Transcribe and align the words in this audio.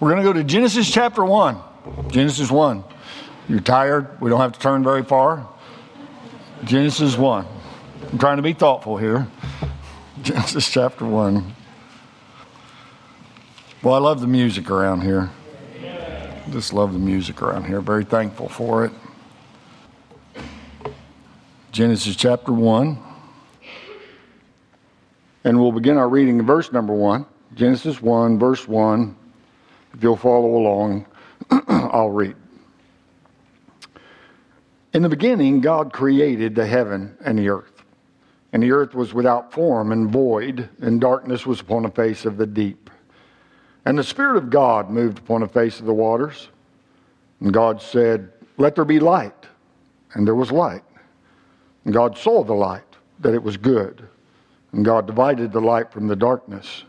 We're 0.00 0.10
going 0.10 0.22
to 0.22 0.28
go 0.28 0.32
to 0.32 0.42
Genesis 0.42 0.90
chapter 0.90 1.24
1. 1.24 1.56
Genesis 2.08 2.50
1. 2.50 2.84
You're 3.48 3.60
tired? 3.60 4.20
We 4.20 4.28
don't 4.28 4.40
have 4.40 4.52
to 4.52 4.58
turn 4.58 4.82
very 4.82 5.04
far. 5.04 5.48
Genesis 6.64 7.16
1. 7.16 7.46
I'm 8.10 8.18
trying 8.18 8.38
to 8.38 8.42
be 8.42 8.54
thoughtful 8.54 8.96
here. 8.96 9.28
Genesis 10.22 10.68
chapter 10.68 11.04
1. 11.04 11.54
Well, 13.82 13.94
I 13.94 13.98
love 13.98 14.20
the 14.20 14.26
music 14.26 14.70
around 14.70 15.02
here. 15.02 15.30
Just 16.50 16.72
love 16.72 16.92
the 16.92 16.98
music 16.98 17.40
around 17.40 17.64
here. 17.64 17.80
Very 17.80 18.04
thankful 18.04 18.48
for 18.48 18.84
it. 18.84 18.92
Genesis 21.70 22.16
chapter 22.16 22.52
1. 22.52 22.98
And 25.44 25.60
we'll 25.60 25.72
begin 25.72 25.98
our 25.98 26.08
reading 26.08 26.38
in 26.38 26.46
verse 26.46 26.72
number 26.72 26.94
1. 26.94 27.26
Genesis 27.54 28.00
1, 28.02 28.38
verse 28.38 28.66
1. 28.66 29.16
If 29.94 30.02
you'll 30.02 30.16
follow 30.16 30.56
along, 30.56 31.06
I'll 31.68 32.10
read. 32.10 32.36
In 34.92 35.02
the 35.02 35.08
beginning, 35.08 35.60
God 35.60 35.92
created 35.92 36.54
the 36.54 36.66
heaven 36.66 37.16
and 37.24 37.38
the 37.38 37.48
earth. 37.48 37.82
And 38.52 38.62
the 38.62 38.72
earth 38.72 38.94
was 38.94 39.12
without 39.12 39.52
form 39.52 39.90
and 39.90 40.10
void, 40.10 40.68
and 40.80 41.00
darkness 41.00 41.44
was 41.46 41.60
upon 41.60 41.82
the 41.82 41.90
face 41.90 42.24
of 42.24 42.36
the 42.36 42.46
deep. 42.46 42.90
And 43.84 43.98
the 43.98 44.04
Spirit 44.04 44.36
of 44.36 44.50
God 44.50 44.90
moved 44.90 45.18
upon 45.18 45.40
the 45.40 45.48
face 45.48 45.80
of 45.80 45.86
the 45.86 45.94
waters. 45.94 46.48
And 47.40 47.52
God 47.52 47.82
said, 47.82 48.32
Let 48.56 48.76
there 48.76 48.84
be 48.84 49.00
light. 49.00 49.46
And 50.14 50.26
there 50.26 50.36
was 50.36 50.52
light. 50.52 50.84
And 51.84 51.92
God 51.92 52.16
saw 52.16 52.44
the 52.44 52.54
light, 52.54 52.82
that 53.20 53.34
it 53.34 53.42
was 53.42 53.56
good. 53.56 54.08
And 54.72 54.84
God 54.84 55.06
divided 55.06 55.52
the 55.52 55.60
light 55.60 55.92
from 55.92 56.06
the 56.06 56.16
darkness. 56.16 56.84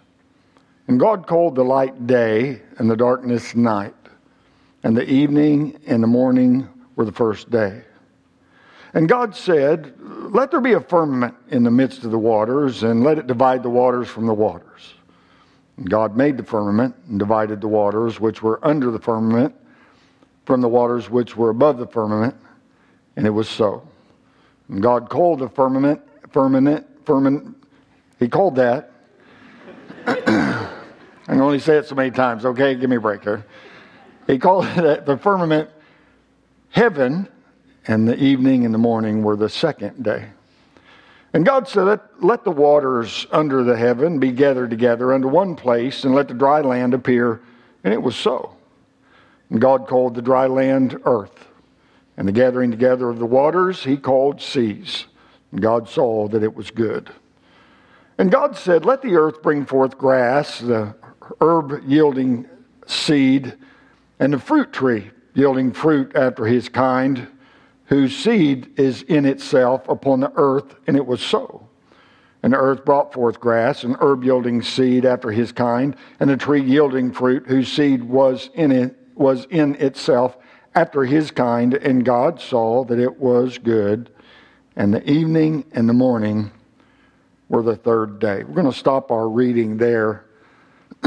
And 0.88 1.00
God 1.00 1.26
called 1.28 1.56
the 1.56 1.64
light 1.64 2.06
day, 2.06 2.62
and 2.78 2.90
the 2.90 2.96
darkness 2.96 3.56
night. 3.56 3.96
And 4.84 4.96
the 4.96 5.10
evening 5.10 5.80
and 5.88 6.04
the 6.04 6.08
morning 6.08 6.70
were 6.96 7.06
the 7.06 7.12
first 7.12 7.50
day. 7.50 7.84
And 8.94 9.10
God 9.10 9.36
said, 9.36 9.94
Let 10.00 10.52
there 10.52 10.62
be 10.62 10.74
a 10.74 10.80
firmament 10.80 11.36
in 11.50 11.64
the 11.64 11.72
midst 11.72 12.04
of 12.04 12.12
the 12.12 12.20
waters, 12.20 12.84
and 12.84 13.04
let 13.04 13.18
it 13.18 13.28
divide 13.28 13.64
the 13.64 13.70
waters 13.70 14.08
from 14.08 14.28
the 14.28 14.34
waters. 14.34 14.94
And 15.78 15.90
God 15.90 16.16
made 16.16 16.38
the 16.38 16.44
firmament 16.44 16.96
and 17.10 17.20
divided 17.20 17.62
the 17.62 17.68
waters 17.68 18.20
which 18.20 18.42
were 18.42 18.66
under 18.66 18.92
the 18.92 19.00
firmament 19.00 19.56
from 20.46 20.62
the 20.62 20.70
waters 20.70 21.10
which 21.10 21.36
were 21.36 21.50
above 21.50 21.78
the 21.78 21.88
firmament, 21.88 22.36
and 23.16 23.26
it 23.26 23.32
was 23.32 23.50
so. 23.50 23.88
And 24.70 24.82
God 24.82 25.10
called 25.10 25.40
the 25.40 25.50
firmament, 25.50 26.02
firmament, 26.32 26.86
firmament, 27.06 27.58
He 28.20 28.28
called 28.28 28.56
that. 28.56 28.92
I 31.28 31.32
can 31.32 31.42
only 31.42 31.60
say 31.60 31.78
it 31.78 31.88
so 31.88 31.96
many 31.96 32.12
times, 32.12 32.46
okay? 32.46 32.76
Give 32.76 32.90
me 32.90 32.98
a 32.98 33.02
break 33.02 33.24
here. 33.24 33.46
He 34.28 34.38
called 34.38 34.66
it 34.78 35.06
the 35.06 35.18
firmament 35.18 35.70
heaven, 36.70 37.28
and 37.88 38.08
the 38.08 38.18
evening 38.22 38.66
and 38.66 38.74
the 38.74 38.80
morning 38.80 39.24
were 39.24 39.36
the 39.36 39.50
second 39.50 40.04
day. 40.04 40.28
And 41.34 41.46
God 41.46 41.68
said, 41.68 41.84
let, 41.84 42.24
let 42.24 42.44
the 42.44 42.52
waters 42.52 43.28
under 43.32 43.64
the 43.64 43.76
heaven 43.76 44.20
be 44.20 44.32
gathered 44.32 44.70
together 44.70 45.14
unto 45.14 45.28
one 45.28 45.56
place, 45.56 46.04
and 46.04 46.14
let 46.14 46.28
the 46.28 46.34
dry 46.34 46.62
land 46.62 46.94
appear. 46.94 47.42
And 47.84 47.94
it 47.94 48.02
was 48.02 48.16
so. 48.16 48.56
And 49.50 49.60
God 49.60 49.88
called 49.88 50.16
the 50.16 50.22
dry 50.22 50.48
land 50.48 51.00
earth. 51.06 51.48
And 52.18 52.28
the 52.28 52.32
gathering 52.32 52.72
together 52.72 53.10
of 53.10 53.20
the 53.20 53.26
waters 53.26 53.84
he 53.84 53.98
called 53.98 54.42
seas. 54.42 55.06
And 55.52 55.62
God 55.62 55.90
saw 55.90 56.28
that 56.30 56.44
it 56.44 56.56
was 56.56 56.72
good. 56.72 57.10
And 58.18 58.32
God 58.32 58.56
said, 58.56 58.86
Let 58.86 59.02
the 59.02 59.16
earth 59.16 59.42
bring 59.42 59.66
forth 59.66 59.98
grass, 59.98 60.60
the 60.60 60.96
herb 61.42 61.82
yielding 61.88 62.48
seed, 62.88 63.54
and 64.20 64.34
the 64.34 64.40
fruit 64.40 64.72
tree 64.72 65.12
yielding 65.34 65.72
fruit 65.72 66.16
after 66.16 66.46
his 66.46 66.70
kind 66.70 67.28
whose 67.86 68.16
seed 68.16 68.80
is 68.80 69.04
in 69.04 69.26
itself 69.26 69.88
upon 69.88 70.20
the 70.20 70.32
earth, 70.36 70.76
and 70.88 70.98
it 70.98 71.06
was 71.06 71.22
so. 71.22 71.68
And 72.42 72.54
the 72.54 72.58
earth 72.58 72.86
brought 72.86 73.14
forth 73.14 73.40
grass, 73.40 73.84
and 73.84 73.96
herb 74.00 74.24
yielding 74.24 74.62
seed 74.62 75.06
after 75.06 75.32
his 75.32 75.52
kind, 75.52 75.96
and 76.20 76.30
a 76.30 76.38
tree 76.38 76.62
yielding 76.62 77.12
fruit, 77.12 77.46
whose 77.48 77.72
seed 77.72 78.04
was 78.04 78.50
in 78.54 78.72
it 78.72 78.98
was 79.16 79.46
in 79.50 79.76
itself 79.76 80.38
after 80.74 81.06
his 81.06 81.32
kind, 81.32 81.74
and 81.74 82.04
God 82.04 82.42
saw 82.42 82.84
that 82.86 83.00
it 83.00 83.18
was 83.20 83.58
good. 83.58 84.10
And 84.76 84.94
the 84.94 85.10
evening 85.10 85.64
and 85.72 85.88
the 85.88 85.94
morning 85.94 86.52
were 87.48 87.64
the 87.64 87.78
third 87.78 88.20
day. 88.20 88.44
We're 88.44 88.56
going 88.56 88.72
to 88.72 88.78
stop 88.78 89.10
our 89.10 89.30
reading 89.30 89.78
there, 89.78 90.25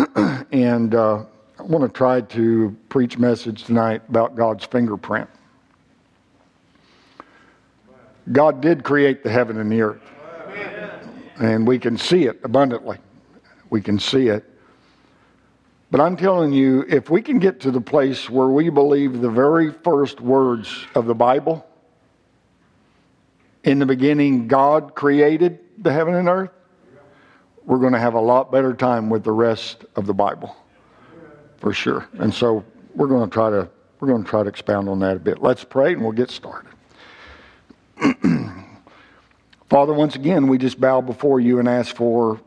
and 0.53 0.95
uh, 0.95 1.25
I 1.59 1.63
want 1.63 1.83
to 1.85 1.89
try 1.89 2.21
to 2.21 2.77
preach 2.89 3.19
message 3.19 3.65
tonight 3.65 4.03
about 4.09 4.37
God's 4.37 4.65
fingerprint. 4.65 5.29
God 8.31 8.61
did 8.61 8.85
create 8.85 9.23
the 9.23 9.31
heaven 9.31 9.59
and 9.59 9.71
the 9.71 9.83
earth. 9.83 10.03
And 11.39 11.67
we 11.67 11.79
can 11.79 11.97
see 11.97 12.25
it 12.25 12.41
abundantly. 12.43 12.99
We 13.71 13.81
can 13.81 13.99
see 13.99 14.29
it. 14.29 14.45
But 15.91 16.01
I'm 16.01 16.17
telling 16.17 16.53
you, 16.53 16.85
if 16.89 17.09
we 17.09 17.23
can 17.23 17.39
get 17.39 17.61
to 17.61 17.71
the 17.71 17.81
place 17.81 18.29
where 18.29 18.49
we 18.49 18.69
believe 18.69 19.21
the 19.21 19.31
very 19.31 19.73
first 19.73 20.21
words 20.21 20.87
of 20.95 21.07
the 21.07 21.15
Bible, 21.15 21.65
in 23.65 23.79
the 23.79 23.87
beginning, 23.87 24.49
God 24.49 24.95
created 24.95 25.61
the 25.79 25.93
heaven 25.93 26.15
and 26.15 26.29
earth, 26.29 26.51
we're 27.69 27.79
going 27.79 27.93
to 27.93 27.99
have 27.99 28.15
a 28.15 28.21
lot 28.21 28.51
better 28.51 28.73
time 28.73 29.11
with 29.11 29.25
the 29.25 29.31
rest 29.31 29.85
of 29.95 30.07
the 30.07 30.15
Bible, 30.15 30.57
for 31.59 31.75
sure. 31.75 32.09
And 32.15 32.33
so 32.33 32.65
we're 32.95 33.09
going 33.09 33.29
to 33.29 33.33
try 33.33 33.51
to 33.51 33.69
we're 34.01 34.09
going 34.09 34.25
to 34.25 34.29
try 34.29 34.43
to 34.43 34.49
expound 34.49 34.89
on 34.89 35.01
that 35.01 35.17
a 35.17 35.21
bit. 35.21 35.43
Let's 35.43 35.65
pray 35.65 35.93
and 35.93 36.03
we'll 36.03 36.13
get 36.13 36.31
started. 36.31 36.71
Father, 39.69 39.93
once 39.93 40.17
again, 40.17 40.47
we 40.47 40.57
just 40.57 40.81
bow 40.81 41.03
before 41.03 41.41
you 41.41 41.59
and 41.59 41.69
ask 41.69 41.95
for 41.95 42.41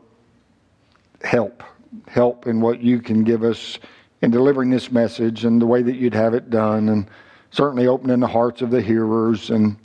help. 1.22 1.62
Help 2.08 2.48
in 2.48 2.60
what 2.60 2.80
you 2.80 2.98
can 3.00 3.22
give 3.22 3.44
us 3.44 3.78
in 4.22 4.32
delivering 4.32 4.70
this 4.70 4.90
message 4.90 5.44
and 5.44 5.62
the 5.62 5.66
way 5.66 5.82
that 5.82 5.96
you'd 5.96 6.14
have 6.14 6.34
it 6.34 6.50
done, 6.50 6.88
and 6.88 7.06
certainly 7.52 7.86
opening 7.86 8.18
the 8.18 8.26
hearts 8.26 8.60
of 8.60 8.70
the 8.70 8.80
hearers. 8.80 9.50
And 9.50 9.76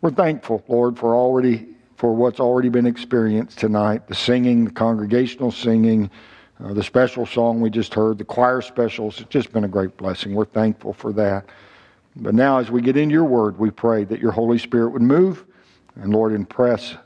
we're 0.00 0.10
thankful, 0.10 0.64
Lord, 0.66 0.98
for 0.98 1.14
already 1.14 1.68
for 2.00 2.14
what's 2.14 2.40
already 2.40 2.70
been 2.70 2.86
experienced 2.86 3.58
tonight 3.58 4.06
the 4.06 4.14
singing, 4.14 4.64
the 4.64 4.70
congregational 4.70 5.52
singing, 5.52 6.10
uh, 6.64 6.72
the 6.72 6.82
special 6.82 7.26
song 7.26 7.60
we 7.60 7.68
just 7.68 7.92
heard, 7.92 8.16
the 8.16 8.24
choir 8.24 8.62
specials. 8.62 9.20
It's 9.20 9.28
just 9.28 9.52
been 9.52 9.64
a 9.64 9.68
great 9.68 9.98
blessing. 9.98 10.34
We're 10.34 10.46
thankful 10.46 10.94
for 10.94 11.12
that. 11.12 11.44
But 12.16 12.34
now, 12.34 12.56
as 12.56 12.70
we 12.70 12.80
get 12.80 12.96
into 12.96 13.12
your 13.12 13.26
word, 13.26 13.58
we 13.58 13.70
pray 13.70 14.04
that 14.04 14.18
your 14.18 14.32
Holy 14.32 14.56
Spirit 14.56 14.92
would 14.92 15.02
move 15.02 15.44
and, 15.96 16.10
Lord, 16.10 16.32
impress 16.32 16.96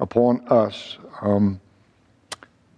upon 0.00 0.44
us 0.48 0.98
um, 1.22 1.60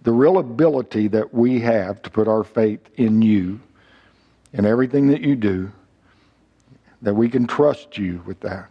the 0.03 0.11
real 0.11 0.37
ability 0.37 1.07
that 1.07 1.33
we 1.33 1.59
have 1.61 2.03
to 2.03 2.11
put 2.11 2.27
our 2.27 2.43
faith 2.43 2.87
in 2.97 3.23
you 3.23 3.59
and 4.53 4.67
everything 4.67 5.07
that 5.07 5.21
you 5.21 5.35
do, 5.35 5.71
that 7.01 7.15
we 7.15 7.29
can 7.29 7.47
trust 7.47 7.97
you 7.97 8.21
with 8.27 8.39
that. 8.41 8.69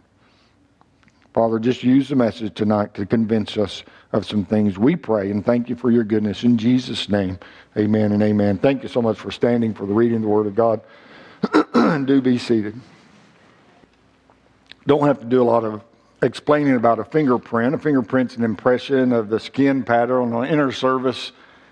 Father, 1.33 1.57
just 1.57 1.83
use 1.83 2.09
the 2.09 2.15
message 2.15 2.53
tonight 2.53 2.93
to 2.93 3.07
convince 3.07 3.57
us 3.57 3.83
of 4.11 4.23
some 4.23 4.45
things. 4.45 4.77
We 4.77 4.95
pray 4.95 5.31
and 5.31 5.43
thank 5.43 5.67
you 5.67 5.75
for 5.75 5.89
your 5.89 6.03
goodness. 6.03 6.43
In 6.43 6.59
Jesus' 6.59 7.09
name, 7.09 7.39
amen 7.75 8.11
and 8.11 8.21
amen. 8.21 8.59
Thank 8.59 8.83
you 8.83 8.89
so 8.89 9.01
much 9.01 9.17
for 9.17 9.31
standing 9.31 9.73
for 9.73 9.87
the 9.87 9.93
reading 9.93 10.17
of 10.17 10.21
the 10.21 10.27
Word 10.27 10.45
of 10.45 10.53
God. 10.53 10.81
and 11.73 12.05
do 12.07 12.21
be 12.21 12.37
seated. 12.37 12.79
Don't 14.85 15.07
have 15.07 15.19
to 15.21 15.25
do 15.25 15.41
a 15.41 15.43
lot 15.43 15.63
of 15.63 15.83
explaining 16.21 16.75
about 16.75 16.99
a 16.99 17.03
fingerprint. 17.03 17.73
A 17.73 17.79
fingerprint's 17.79 18.37
an 18.37 18.43
impression 18.43 19.11
of 19.11 19.29
the 19.29 19.39
skin 19.39 19.83
pattern 19.83 20.33
on 20.33 20.43
the 20.43 20.51
inner 20.51 20.71
surface, 20.71 21.31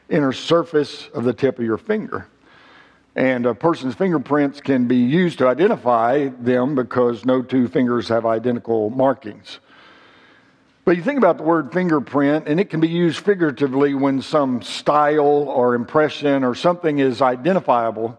inner 0.10 0.34
surface 0.34 1.08
of 1.14 1.24
the 1.24 1.34
tip 1.34 1.60
of 1.60 1.66
your 1.66 1.78
finger. 1.78 2.28
And 3.16 3.46
a 3.46 3.54
person's 3.54 3.96
fingerprints 3.96 4.62
can 4.62 4.88
be 4.88 4.98
used 4.98 5.40
to 5.40 5.48
identify 5.48 6.30
them 6.40 6.76
because 6.76 7.26
no 7.26 7.42
two 7.42 7.68
fingers 7.68 8.08
have 8.08 8.26
identical 8.26 8.90
markings. 8.90 9.60
But 10.86 10.98
you 10.98 11.04
think 11.04 11.18
about 11.18 11.38
the 11.38 11.44
word 11.44 11.72
fingerprint, 11.74 12.48
and 12.48 12.60
it 12.60 12.70
can 12.70 12.80
be 12.80 12.88
used 12.88 13.20
figuratively 13.20 13.94
when 13.94 14.22
some 14.22 14.62
style 14.62 15.20
or 15.48 15.76
impression 15.76 16.44
or 16.44 16.56
something 16.56 17.00
is 17.00 17.22
identifiable 17.22 18.18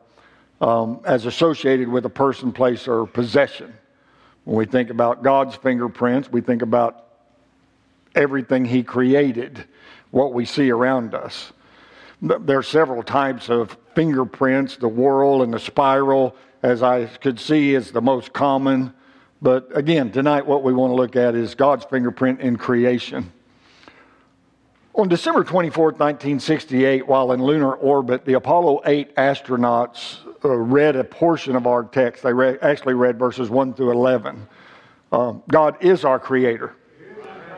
um, 0.60 1.00
as 1.04 1.26
associated 1.26 1.88
with 1.88 2.04
a 2.04 2.10
person, 2.10 2.52
place, 2.52 2.86
or 2.86 3.06
possession. 3.06 3.72
When 4.44 4.56
we 4.56 4.66
think 4.66 4.90
about 4.90 5.24
God's 5.24 5.56
fingerprints, 5.56 6.30
we 6.30 6.40
think 6.40 6.62
about 6.62 7.06
everything 8.14 8.64
He 8.64 8.84
created, 8.84 9.64
what 10.10 10.32
we 10.32 10.44
see 10.44 10.70
around 10.70 11.14
us. 11.14 11.52
There 12.22 12.58
are 12.58 12.62
several 12.62 13.02
types 13.02 13.48
of 13.48 13.76
fingerprints. 13.96 14.76
The 14.76 14.88
whorl 14.88 15.42
and 15.42 15.52
the 15.52 15.58
spiral, 15.58 16.36
as 16.62 16.80
I 16.80 17.06
could 17.06 17.40
see, 17.40 17.74
is 17.74 17.90
the 17.90 18.00
most 18.00 18.32
common. 18.32 18.94
But 19.42 19.76
again, 19.76 20.12
tonight 20.12 20.46
what 20.46 20.62
we 20.62 20.72
want 20.72 20.92
to 20.92 20.94
look 20.94 21.16
at 21.16 21.34
is 21.34 21.56
God's 21.56 21.84
fingerprint 21.84 22.40
in 22.40 22.56
creation. 22.56 23.32
On 24.94 25.08
December 25.08 25.42
24, 25.42 25.84
1968, 25.86 27.08
while 27.08 27.32
in 27.32 27.42
lunar 27.42 27.74
orbit, 27.74 28.24
the 28.24 28.34
Apollo 28.34 28.82
8 28.86 29.16
astronauts 29.16 30.18
uh, 30.44 30.50
read 30.50 30.94
a 30.94 31.02
portion 31.02 31.56
of 31.56 31.66
our 31.66 31.82
text. 31.82 32.22
They 32.22 32.30
actually 32.58 32.94
read 32.94 33.18
verses 33.18 33.50
1 33.50 33.74
through 33.74 33.90
11. 33.90 34.46
Uh, 35.10 35.32
God 35.48 35.76
is 35.80 36.04
our 36.04 36.20
creator. 36.20 36.76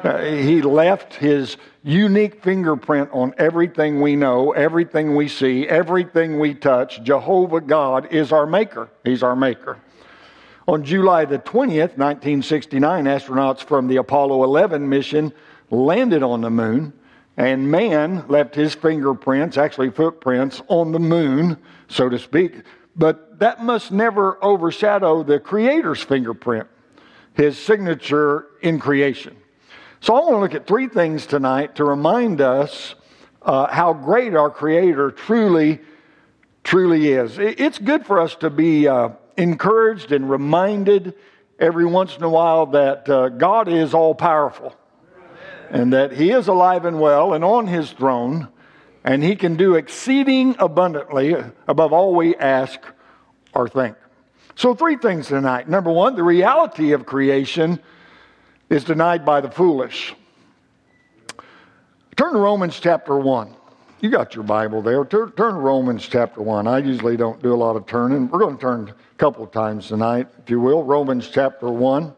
Uh, 0.04 0.22
he 0.22 0.60
left 0.60 1.14
his 1.14 1.56
unique 1.82 2.42
fingerprint 2.42 3.08
on 3.10 3.32
everything 3.38 4.02
we 4.02 4.14
know, 4.14 4.52
everything 4.52 5.16
we 5.16 5.26
see, 5.26 5.66
everything 5.66 6.38
we 6.38 6.52
touch. 6.52 7.02
Jehovah 7.02 7.62
God 7.62 8.12
is 8.12 8.30
our 8.30 8.44
maker. 8.44 8.90
He's 9.02 9.22
our 9.22 9.34
maker. 9.34 9.78
On 10.68 10.84
July 10.84 11.24
the 11.24 11.38
20th, 11.38 11.96
1969, 11.96 13.06
astronauts 13.06 13.60
from 13.60 13.88
the 13.88 13.96
Apollo 13.96 14.44
11 14.44 14.86
mission 14.86 15.32
landed 15.70 16.22
on 16.22 16.42
the 16.42 16.50
moon, 16.50 16.92
and 17.38 17.70
man 17.70 18.26
left 18.28 18.54
his 18.54 18.74
fingerprints, 18.74 19.56
actually 19.56 19.88
footprints, 19.88 20.60
on 20.68 20.92
the 20.92 20.98
moon, 20.98 21.56
so 21.88 22.10
to 22.10 22.18
speak. 22.18 22.62
But 22.94 23.38
that 23.38 23.64
must 23.64 23.90
never 23.90 24.42
overshadow 24.44 25.22
the 25.22 25.40
Creator's 25.40 26.02
fingerprint, 26.02 26.68
his 27.32 27.58
signature 27.58 28.48
in 28.60 28.78
creation. 28.78 29.34
So 30.00 30.14
I 30.14 30.20
want 30.20 30.34
to 30.34 30.38
look 30.38 30.54
at 30.54 30.66
three 30.66 30.88
things 30.88 31.26
tonight 31.26 31.76
to 31.76 31.84
remind 31.84 32.40
us 32.40 32.94
uh, 33.42 33.66
how 33.68 33.92
great 33.92 34.34
our 34.34 34.50
Creator 34.50 35.12
truly, 35.12 35.80
truly 36.62 37.08
is. 37.12 37.38
It's 37.38 37.78
good 37.78 38.06
for 38.06 38.20
us 38.20 38.34
to 38.36 38.50
be 38.50 38.88
uh, 38.88 39.10
encouraged 39.36 40.12
and 40.12 40.28
reminded 40.28 41.14
every 41.58 41.84
once 41.84 42.16
in 42.16 42.22
a 42.22 42.28
while 42.28 42.66
that 42.66 43.08
uh, 43.08 43.28
God 43.30 43.68
is 43.68 43.94
all 43.94 44.14
powerful 44.14 44.74
and 45.70 45.92
that 45.92 46.12
He 46.12 46.30
is 46.30 46.48
alive 46.48 46.84
and 46.84 47.00
well 47.00 47.32
and 47.32 47.44
on 47.44 47.66
His 47.66 47.90
throne, 47.92 48.48
and 49.04 49.22
He 49.22 49.36
can 49.36 49.56
do 49.56 49.74
exceeding 49.74 50.56
abundantly 50.58 51.34
above 51.66 51.92
all 51.92 52.14
we 52.14 52.36
ask 52.36 52.80
or 53.54 53.68
think. 53.68 53.96
So, 54.56 54.74
three 54.74 54.96
things 54.96 55.28
tonight. 55.28 55.68
Number 55.68 55.90
one, 55.90 56.14
the 56.14 56.22
reality 56.22 56.92
of 56.92 57.06
creation 57.06 57.80
is 58.74 58.82
denied 58.82 59.24
by 59.24 59.40
the 59.40 59.50
foolish. 59.50 60.14
Turn 62.16 62.32
to 62.32 62.38
Romans 62.40 62.78
chapter 62.80 63.16
1. 63.16 63.54
You 64.00 64.10
got 64.10 64.34
your 64.34 64.42
Bible 64.42 64.82
there. 64.82 65.04
Turn, 65.04 65.32
to 65.32 65.44
Romans 65.44 66.06
chapter 66.06 66.42
1. 66.42 66.66
I 66.66 66.78
usually 66.78 67.16
don't 67.16 67.40
do 67.40 67.54
a 67.54 67.56
lot 67.56 67.76
of 67.76 67.86
turning. 67.86 68.28
We're 68.28 68.40
going 68.40 68.56
to 68.56 68.60
turn 68.60 68.88
a 68.88 69.14
couple 69.16 69.44
of 69.44 69.52
times 69.52 69.86
tonight, 69.86 70.26
if 70.42 70.50
you 70.50 70.60
will. 70.60 70.82
Romans 70.82 71.30
chapter 71.32 71.70
1. 71.70 72.12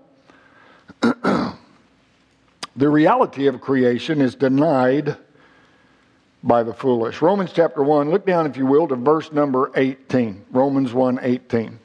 the 1.03 2.89
reality 2.89 3.47
of 3.49 3.61
creation 3.61 4.23
is 4.23 4.35
denied 4.35 5.15
by 6.43 6.63
the 6.63 6.73
foolish. 6.73 7.21
Romans 7.21 7.53
chapter 7.53 7.83
1, 7.83 8.11
look 8.11 8.25
down, 8.25 8.47
if 8.47 8.57
you 8.57 8.65
will, 8.65 8.89
to 8.89 8.97
verse 8.97 9.31
number 9.31 9.71
18. 9.77 10.47
Romans 10.51 10.95
1 10.95 11.19
18. 11.23 11.79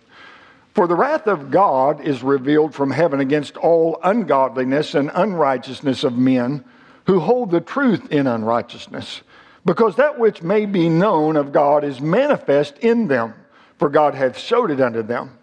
For 0.73 0.87
the 0.87 0.95
wrath 0.95 1.27
of 1.27 1.51
God 1.51 1.99
is 2.01 2.23
revealed 2.23 2.73
from 2.73 2.91
heaven 2.91 3.19
against 3.19 3.57
all 3.57 3.99
ungodliness 4.03 4.95
and 4.95 5.11
unrighteousness 5.13 6.03
of 6.05 6.17
men 6.17 6.63
who 7.07 7.19
hold 7.19 7.51
the 7.51 7.59
truth 7.59 8.09
in 8.11 8.25
unrighteousness, 8.25 9.21
because 9.65 9.97
that 9.97 10.17
which 10.17 10.41
may 10.41 10.65
be 10.65 10.87
known 10.87 11.35
of 11.35 11.51
God 11.51 11.83
is 11.83 11.99
manifest 11.99 12.77
in 12.77 13.07
them, 13.07 13.33
for 13.77 13.89
God 13.89 14.15
hath 14.15 14.37
showed 14.37 14.71
it 14.71 14.79
unto 14.79 15.03
them. 15.03 15.37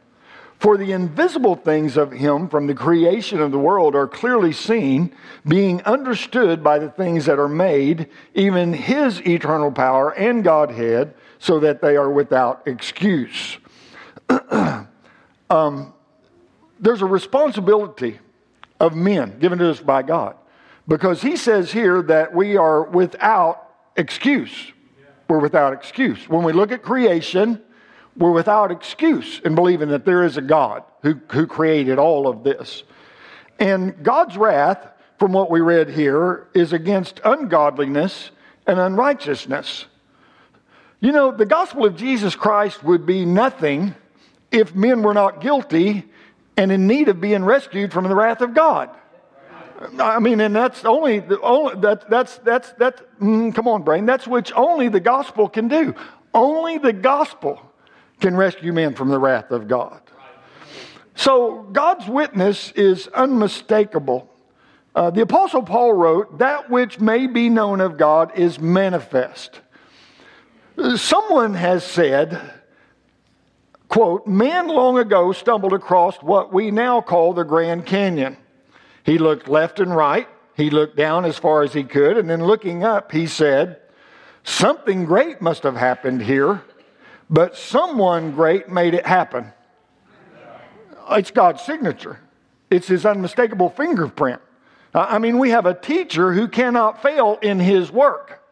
For 0.61 0.77
the 0.77 0.93
invisible 0.93 1.55
things 1.55 1.97
of 1.97 2.11
him 2.11 2.49
from 2.49 2.67
the 2.67 2.75
creation 2.75 3.41
of 3.41 3.53
the 3.53 3.59
world 3.59 3.95
are 3.95 4.09
clearly 4.09 4.53
seen, 4.53 5.15
being 5.47 5.83
understood 5.83 6.65
by 6.65 6.79
the 6.79 6.91
things 6.91 7.27
that 7.27 7.39
are 7.39 7.49
made, 7.49 8.09
even 8.35 8.73
his 8.73 9.21
eternal 9.21 9.71
power 9.71 10.11
and 10.15 10.43
Godhead, 10.43 11.15
so 11.39 11.61
that 11.61 11.81
they 11.81 11.97
are 11.97 12.11
without 12.11 12.63
excuse. 12.67 13.59
um, 15.51 15.95
there's 16.81 17.03
a 17.03 17.07
responsibility 17.07 18.19
of 18.81 18.95
men 18.95 19.39
given 19.39 19.59
to 19.59 19.71
us 19.71 19.81
by 19.81 20.03
God. 20.03 20.37
Because 20.87 21.21
he 21.21 21.37
says 21.37 21.71
here 21.71 22.03
that 22.03 22.35
we 22.35 22.57
are 22.57 22.83
without 22.83 23.69
excuse. 23.97 24.73
We're 25.29 25.41
without 25.41 25.75
excuse. 25.75 26.29
When 26.29 26.43
we 26.43 26.53
look 26.53 26.73
at 26.73 26.83
creation, 26.83 27.61
we're 28.17 28.33
without 28.33 28.71
excuse 28.71 29.41
in 29.41 29.55
believing 29.55 29.89
that 29.89 30.07
there 30.07 30.25
is 30.25 30.37
a 30.37 30.43
God 30.43 30.83
who, 31.03 31.21
who 31.31 31.47
created 31.47 31.99
all 31.99 32.27
of 32.27 32.43
this. 32.43 32.83
And 33.59 34.03
God's 34.03 34.37
wrath, 34.37 34.87
from 35.19 35.33
what 35.33 35.51
we 35.51 35.61
read 35.61 35.91
here, 35.91 36.49
is 36.55 36.73
against 36.73 37.21
ungodliness 37.25 38.31
and 38.67 38.79
unrighteousness. 38.79 39.87
You 41.01 41.13
know, 41.13 41.31
the 41.31 41.47
gospel 41.47 41.85
of 41.85 41.97
Jesus 41.97 42.35
Christ 42.35 42.83
would 42.83 43.05
be 43.05 43.25
nothing 43.25 43.95
if 44.51 44.75
men 44.75 45.03
were 45.03 45.15
not 45.15 45.41
guilty 45.41 46.05
and 46.57 46.73
in 46.73 46.87
need 46.87 47.09
of 47.09 47.21
being 47.21 47.45
rescued 47.45 47.93
from 47.93 48.05
the 48.05 48.15
wrath 48.15 48.41
of 48.41 48.55
God. 48.55 48.91
I 50.01 50.19
mean, 50.19 50.41
and 50.41 50.57
that's 50.57 50.85
only 50.85 51.21
the 51.21 51.41
only 51.41 51.81
that 51.83 52.11
that's 52.11 52.39
that's 52.39 52.73
that's 52.73 53.01
mm, 53.21 53.55
come 53.55 53.69
on, 53.69 53.83
brain. 53.83 54.07
That's 54.07 54.27
which 54.27 54.53
only 54.53 54.89
the 54.89 54.99
gospel 54.99 55.49
can 55.49 55.69
do. 55.69 55.95
Only 56.35 56.79
the 56.79 56.93
gospel 56.93 57.63
can 58.21 58.37
rescue 58.37 58.73
men 58.73 58.95
from 58.95 59.09
the 59.09 59.19
wrath 59.19 59.53
of 59.53 59.69
God. 59.69 60.01
So 61.15 61.63
God's 61.73 62.07
witness 62.07 62.73
is 62.73 63.09
unmistakable. 63.09 64.31
Uh, 64.95 65.11
the 65.11 65.23
Apostle 65.23 65.63
Paul 65.63 65.93
wrote, 65.93 66.39
That 66.39 66.71
which 66.71 67.01
may 67.01 67.27
be 67.27 67.49
known 67.49 67.81
of 67.81 67.97
God 67.97 68.37
is 68.37 68.59
manifest. 68.59 69.61
Someone 70.97 71.55
has 71.55 71.85
said, 71.85 72.41
quote, 73.89 74.27
man 74.27 74.69
long 74.69 74.99
ago 74.99 75.33
stumbled 75.33 75.73
across 75.73 76.17
what 76.19 76.53
we 76.53 76.71
now 76.71 77.01
call 77.01 77.33
the 77.33 77.45
Grand 77.45 77.87
Canyon. 77.87 78.37
He 79.05 79.19
looked 79.19 79.49
left 79.49 79.81
and 79.81 79.95
right. 79.95 80.29
He 80.55 80.71
looked 80.71 80.97
down 80.97 81.25
as 81.25 81.39
far 81.39 81.63
as 81.63 81.73
he 81.73 81.85
could. 81.85 82.19
And 82.19 82.29
then 82.29 82.45
looking 82.45 82.85
up, 82.85 83.13
he 83.13 83.27
said, 83.27 83.81
Something 84.45 85.05
great 85.05 85.41
must 85.41 85.63
have 85.63 85.77
happened 85.77 86.23
here, 86.23 86.63
but 87.29 87.57
someone 87.57 88.33
great 88.33 88.69
made 88.69 88.95
it 88.95 89.07
happen. 89.07 89.53
It's 91.11 91.31
God's 91.31 91.63
signature, 91.63 92.19
it's 92.71 92.89
his 92.89 93.07
unmistakable 93.07 93.71
fingerprint. 93.71 94.41
I 94.95 95.19
mean, 95.19 95.39
we 95.39 95.51
have 95.51 95.67
a 95.67 95.75
teacher 95.75 96.33
who 96.33 96.49
cannot 96.49 97.03
fail 97.03 97.39
in 97.43 97.61
his 97.61 97.91
work. 97.91 98.43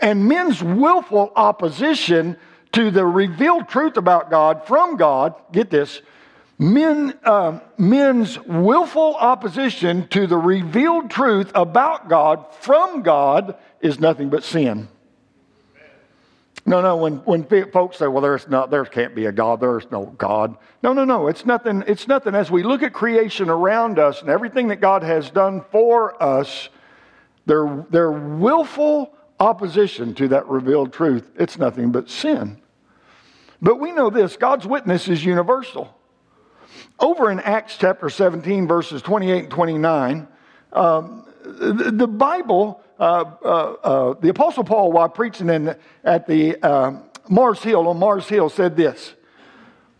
And 0.00 0.28
men's 0.28 0.62
willful 0.62 1.32
opposition 1.36 2.36
to 2.72 2.90
the 2.90 3.04
revealed 3.04 3.68
truth 3.68 3.96
about 3.96 4.30
God 4.30 4.66
from 4.66 4.96
God, 4.96 5.34
get 5.52 5.70
this, 5.70 6.02
men, 6.58 7.18
uh, 7.24 7.60
men's 7.78 8.38
willful 8.40 9.14
opposition 9.16 10.08
to 10.08 10.26
the 10.26 10.36
revealed 10.36 11.10
truth 11.10 11.50
about 11.54 12.08
God 12.08 12.46
from 12.60 13.02
God 13.02 13.56
is 13.80 14.00
nothing 14.00 14.30
but 14.30 14.44
sin. 14.44 14.88
No, 16.68 16.80
no, 16.80 16.96
when, 16.96 17.18
when 17.18 17.44
folks 17.44 17.98
say, 17.98 18.08
well, 18.08 18.20
there's 18.20 18.48
not, 18.48 18.72
there 18.72 18.84
can't 18.84 19.14
be 19.14 19.26
a 19.26 19.32
God, 19.32 19.60
there's 19.60 19.88
no 19.92 20.06
God. 20.06 20.56
No, 20.82 20.92
no, 20.92 21.04
no, 21.04 21.28
it's 21.28 21.46
nothing, 21.46 21.84
it's 21.86 22.08
nothing. 22.08 22.34
As 22.34 22.50
we 22.50 22.64
look 22.64 22.82
at 22.82 22.92
creation 22.92 23.48
around 23.48 24.00
us 24.00 24.20
and 24.20 24.28
everything 24.28 24.68
that 24.68 24.80
God 24.80 25.04
has 25.04 25.30
done 25.30 25.64
for 25.70 26.20
us, 26.20 26.68
their, 27.46 27.86
their 27.90 28.10
willful 28.10 29.15
opposition 29.38 30.14
to 30.14 30.28
that 30.28 30.46
revealed 30.48 30.92
truth, 30.92 31.30
it's 31.36 31.58
nothing 31.58 31.92
but 31.92 32.08
sin. 32.08 32.60
But 33.60 33.80
we 33.80 33.92
know 33.92 34.10
this 34.10 34.36
God's 34.36 34.66
witness 34.66 35.08
is 35.08 35.24
universal. 35.24 35.94
Over 36.98 37.30
in 37.30 37.40
Acts 37.40 37.76
chapter 37.78 38.08
17, 38.08 38.66
verses 38.66 39.02
28 39.02 39.44
and 39.44 39.50
29, 39.50 40.28
um, 40.72 41.26
the, 41.42 41.92
the, 41.92 42.06
Bible, 42.06 42.82
uh, 42.98 43.02
uh, 43.02 43.46
uh, 43.46 44.14
the 44.20 44.30
Apostle 44.30 44.64
Paul, 44.64 44.92
while 44.92 45.08
preaching 45.08 45.48
in, 45.48 45.76
at 46.04 46.26
the 46.26 46.56
uh, 46.62 46.92
Mars 47.28 47.62
Hill, 47.62 47.88
on 47.88 47.98
Mars 47.98 48.28
Hill, 48.28 48.48
said 48.48 48.76
this 48.76 49.14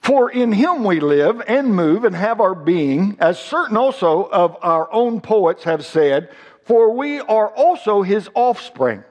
For 0.03 0.31
in 0.31 0.53
him 0.53 0.85
we 0.85 1.01
live 1.01 1.43
and 1.47 1.75
move 1.75 2.05
and 2.05 2.15
have 2.15 2.41
our 2.41 2.55
being, 2.55 3.17
as 3.21 3.39
certain 3.39 3.77
also 3.77 4.25
of 4.25 4.57
our 4.63 4.93
own 4.93 5.21
poets 5.21 5.65
have 5.65 5.85
said, 5.85 6.31
for 6.65 6.93
we 6.93 7.21
are 7.21 7.49
also 7.49 8.03
his 8.03 8.29
offspring. 8.35 9.05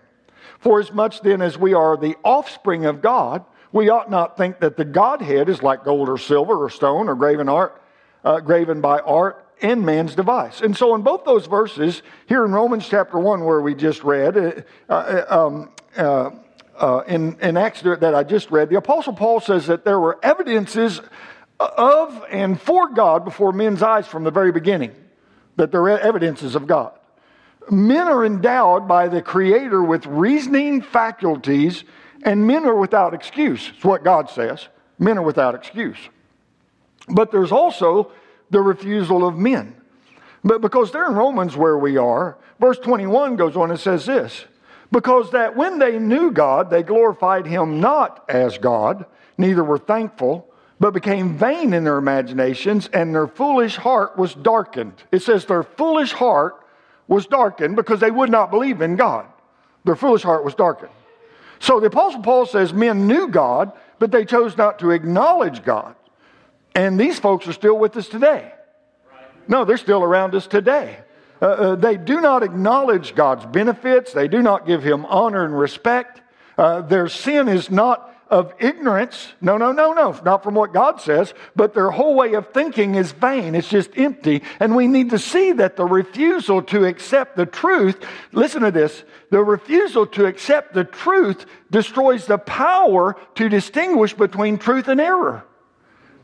For 0.65 0.79
as 0.79 0.91
much 0.91 1.21
then 1.21 1.43
as 1.43 1.59
we 1.59 1.75
are 1.75 1.95
the 1.95 2.15
offspring 2.23 2.87
of 2.87 2.99
God, 2.99 3.45
we 3.71 3.89
ought 3.89 4.09
not 4.09 4.35
think 4.35 4.61
that 4.61 4.77
the 4.77 4.83
Godhead 4.83 5.47
is 5.47 5.61
like 5.61 5.83
gold 5.83 6.09
or 6.09 6.17
silver 6.17 6.55
or 6.55 6.71
stone 6.71 7.07
or 7.07 7.13
graven 7.13 7.47
art, 7.47 7.79
uh, 8.23 8.39
graven 8.39 8.81
by 8.81 8.97
art 8.97 9.47
and 9.61 9.85
man's 9.85 10.15
device. 10.15 10.61
And 10.61 10.75
so, 10.75 10.95
in 10.95 11.03
both 11.03 11.23
those 11.23 11.45
verses, 11.45 12.01
here 12.25 12.43
in 12.43 12.51
Romans 12.51 12.89
chapter 12.89 13.19
1, 13.19 13.45
where 13.45 13.61
we 13.61 13.75
just 13.75 14.03
read, 14.03 14.65
uh, 14.89 14.91
uh, 14.91 15.25
um, 15.29 15.69
uh, 15.95 16.31
uh, 16.75 17.03
in, 17.07 17.39
in 17.41 17.57
Acts 17.57 17.83
that 17.83 18.15
I 18.15 18.23
just 18.23 18.49
read, 18.49 18.69
the 18.69 18.77
Apostle 18.77 19.13
Paul 19.13 19.41
says 19.41 19.67
that 19.67 19.85
there 19.85 19.99
were 19.99 20.17
evidences 20.23 20.99
of 21.59 22.25
and 22.31 22.59
for 22.59 22.89
God 22.89 23.23
before 23.23 23.51
men's 23.51 23.83
eyes 23.83 24.07
from 24.07 24.23
the 24.23 24.31
very 24.31 24.51
beginning, 24.51 24.95
that 25.57 25.71
there 25.71 25.83
are 25.83 25.99
evidences 25.99 26.55
of 26.55 26.65
God. 26.65 26.97
Men 27.71 28.07
are 28.07 28.25
endowed 28.25 28.87
by 28.87 29.07
the 29.07 29.21
Creator 29.21 29.83
with 29.83 30.05
reasoning 30.05 30.81
faculties, 30.81 31.83
and 32.23 32.45
men 32.45 32.65
are 32.65 32.75
without 32.75 33.13
excuse. 33.13 33.71
It's 33.75 33.83
what 33.83 34.03
God 34.03 34.29
says. 34.29 34.67
Men 34.99 35.17
are 35.17 35.23
without 35.23 35.55
excuse. 35.55 35.97
But 37.07 37.31
there's 37.31 37.51
also 37.51 38.11
the 38.49 38.61
refusal 38.61 39.27
of 39.27 39.37
men. 39.37 39.75
But 40.43 40.61
because 40.61 40.91
they're 40.91 41.07
in 41.07 41.15
Romans 41.15 41.57
where 41.57 41.77
we 41.77 41.97
are, 41.97 42.37
verse 42.59 42.77
21 42.77 43.35
goes 43.35 43.55
on 43.55 43.71
and 43.71 43.79
says 43.79 44.05
this 44.05 44.45
because 44.91 45.31
that 45.31 45.55
when 45.55 45.79
they 45.79 45.99
knew 45.99 46.31
God, 46.31 46.69
they 46.69 46.83
glorified 46.83 47.45
him 47.45 47.79
not 47.79 48.23
as 48.29 48.57
God, 48.57 49.05
neither 49.37 49.63
were 49.63 49.77
thankful, 49.77 50.49
but 50.79 50.93
became 50.93 51.37
vain 51.37 51.73
in 51.73 51.83
their 51.83 51.97
imaginations, 51.97 52.87
and 52.93 53.13
their 53.13 53.27
foolish 53.27 53.77
heart 53.77 54.17
was 54.17 54.33
darkened. 54.33 54.93
It 55.11 55.21
says 55.21 55.45
their 55.45 55.63
foolish 55.63 56.13
heart 56.13 56.64
was 57.07 57.27
darkened 57.27 57.75
because 57.75 57.99
they 57.99 58.11
would 58.11 58.29
not 58.29 58.51
believe 58.51 58.81
in 58.81 58.95
God. 58.95 59.27
Their 59.83 59.95
foolish 59.95 60.23
heart 60.23 60.43
was 60.43 60.55
darkened. 60.55 60.91
So 61.59 61.79
the 61.79 61.87
Apostle 61.87 62.21
Paul 62.21 62.45
says 62.45 62.73
men 62.73 63.07
knew 63.07 63.27
God, 63.27 63.71
but 63.99 64.11
they 64.11 64.25
chose 64.25 64.57
not 64.57 64.79
to 64.79 64.91
acknowledge 64.91 65.63
God. 65.63 65.95
And 66.73 66.99
these 66.99 67.19
folks 67.19 67.47
are 67.47 67.53
still 67.53 67.77
with 67.77 67.95
us 67.95 68.09
today. 68.09 68.51
No, 69.47 69.63
they're 69.63 69.77
still 69.77 70.03
around 70.03 70.35
us 70.35 70.47
today. 70.47 70.97
Uh, 71.41 71.45
uh, 71.45 71.75
they 71.75 71.97
do 71.97 72.21
not 72.21 72.43
acknowledge 72.43 73.13
God's 73.15 73.45
benefits, 73.45 74.13
they 74.13 74.27
do 74.27 74.41
not 74.41 74.65
give 74.65 74.83
Him 74.83 75.05
honor 75.05 75.45
and 75.45 75.57
respect. 75.57 76.21
Uh, 76.57 76.81
their 76.81 77.09
sin 77.09 77.47
is 77.47 77.69
not 77.69 78.14
of 78.29 78.53
ignorance. 78.59 79.33
No, 79.41 79.57
no, 79.57 79.71
no, 79.71 79.93
no, 79.93 80.19
not 80.23 80.43
from 80.43 80.55
what 80.55 80.73
God 80.73 80.99
says, 80.99 81.33
but 81.55 81.73
their 81.73 81.91
whole 81.91 82.15
way 82.15 82.33
of 82.33 82.49
thinking 82.49 82.95
is 82.95 83.11
vain. 83.11 83.55
It's 83.55 83.69
just 83.69 83.91
empty. 83.95 84.41
And 84.59 84.75
we 84.75 84.87
need 84.87 85.11
to 85.11 85.19
see 85.19 85.51
that 85.53 85.75
the 85.75 85.85
refusal 85.85 86.61
to 86.63 86.85
accept 86.85 87.35
the 87.35 87.45
truth, 87.45 88.03
listen 88.31 88.61
to 88.63 88.71
this, 88.71 89.03
the 89.29 89.43
refusal 89.43 90.07
to 90.07 90.25
accept 90.25 90.73
the 90.73 90.83
truth 90.83 91.45
destroys 91.71 92.25
the 92.25 92.37
power 92.37 93.15
to 93.35 93.49
distinguish 93.49 94.13
between 94.13 94.57
truth 94.57 94.87
and 94.87 94.99
error. 94.99 95.45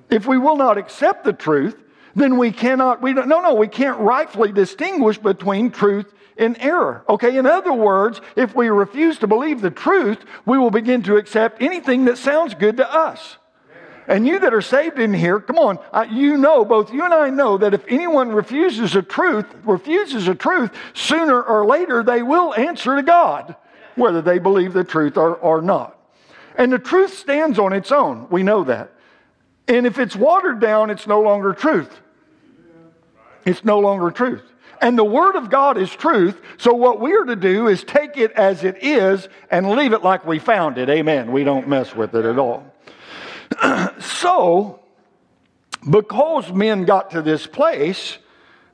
If 0.09 0.25
we 0.25 0.37
will 0.37 0.57
not 0.57 0.77
accept 0.77 1.23
the 1.23 1.33
truth, 1.33 1.81
then 2.15 2.37
we 2.37 2.51
cannot, 2.51 3.01
we 3.01 3.13
don't, 3.13 3.27
no, 3.27 3.41
no, 3.41 3.53
we 3.53 3.67
can't 3.67 3.99
rightfully 3.99 4.51
distinguish 4.51 5.17
between 5.17 5.71
truth 5.71 6.13
and 6.37 6.57
error. 6.59 7.03
Okay, 7.07 7.37
in 7.37 7.45
other 7.45 7.73
words, 7.73 8.21
if 8.35 8.55
we 8.55 8.69
refuse 8.69 9.19
to 9.19 9.27
believe 9.27 9.61
the 9.61 9.71
truth, 9.71 10.19
we 10.45 10.57
will 10.57 10.71
begin 10.71 11.03
to 11.03 11.17
accept 11.17 11.61
anything 11.61 12.05
that 12.05 12.17
sounds 12.17 12.53
good 12.53 12.77
to 12.77 12.93
us. 12.93 13.37
And 14.07 14.27
you 14.27 14.39
that 14.39 14.53
are 14.53 14.61
saved 14.61 14.99
in 14.99 15.13
here, 15.13 15.39
come 15.39 15.57
on, 15.57 15.79
you 16.11 16.35
know, 16.35 16.65
both 16.65 16.91
you 16.91 17.05
and 17.05 17.13
I 17.13 17.29
know 17.29 17.57
that 17.59 17.73
if 17.73 17.85
anyone 17.87 18.31
refuses 18.31 18.95
a 18.95 19.01
truth, 19.01 19.45
refuses 19.63 20.27
a 20.27 20.35
truth, 20.35 20.71
sooner 20.93 21.41
or 21.41 21.65
later 21.65 22.03
they 22.03 22.23
will 22.23 22.53
answer 22.55 22.95
to 22.95 23.03
God, 23.03 23.55
whether 23.95 24.21
they 24.21 24.39
believe 24.39 24.73
the 24.73 24.83
truth 24.83 25.17
or, 25.17 25.35
or 25.35 25.61
not. 25.61 25.97
And 26.57 26.73
the 26.73 26.79
truth 26.79 27.17
stands 27.17 27.57
on 27.59 27.71
its 27.71 27.91
own. 27.91 28.27
We 28.29 28.43
know 28.43 28.63
that. 28.65 28.91
And 29.67 29.85
if 29.85 29.99
it's 29.99 30.15
watered 30.15 30.59
down, 30.59 30.89
it's 30.89 31.07
no 31.07 31.21
longer 31.21 31.53
truth. 31.53 32.00
It's 33.45 33.63
no 33.63 33.79
longer 33.79 34.11
truth. 34.11 34.43
And 34.81 34.97
the 34.97 35.03
Word 35.03 35.35
of 35.35 35.49
God 35.49 35.77
is 35.77 35.91
truth. 35.91 36.41
So 36.57 36.73
what 36.73 36.99
we're 36.99 37.25
to 37.25 37.35
do 37.35 37.67
is 37.67 37.83
take 37.83 38.17
it 38.17 38.31
as 38.31 38.63
it 38.63 38.83
is 38.83 39.29
and 39.51 39.69
leave 39.71 39.93
it 39.93 40.03
like 40.03 40.25
we 40.25 40.39
found 40.39 40.79
it. 40.79 40.89
Amen. 40.89 41.31
We 41.31 41.43
don't 41.43 41.67
mess 41.67 41.95
with 41.95 42.15
it 42.15 42.25
at 42.25 42.39
all. 42.39 42.65
so, 43.99 44.79
because 45.87 46.51
men 46.51 46.85
got 46.85 47.11
to 47.11 47.21
this 47.21 47.45
place, 47.45 48.17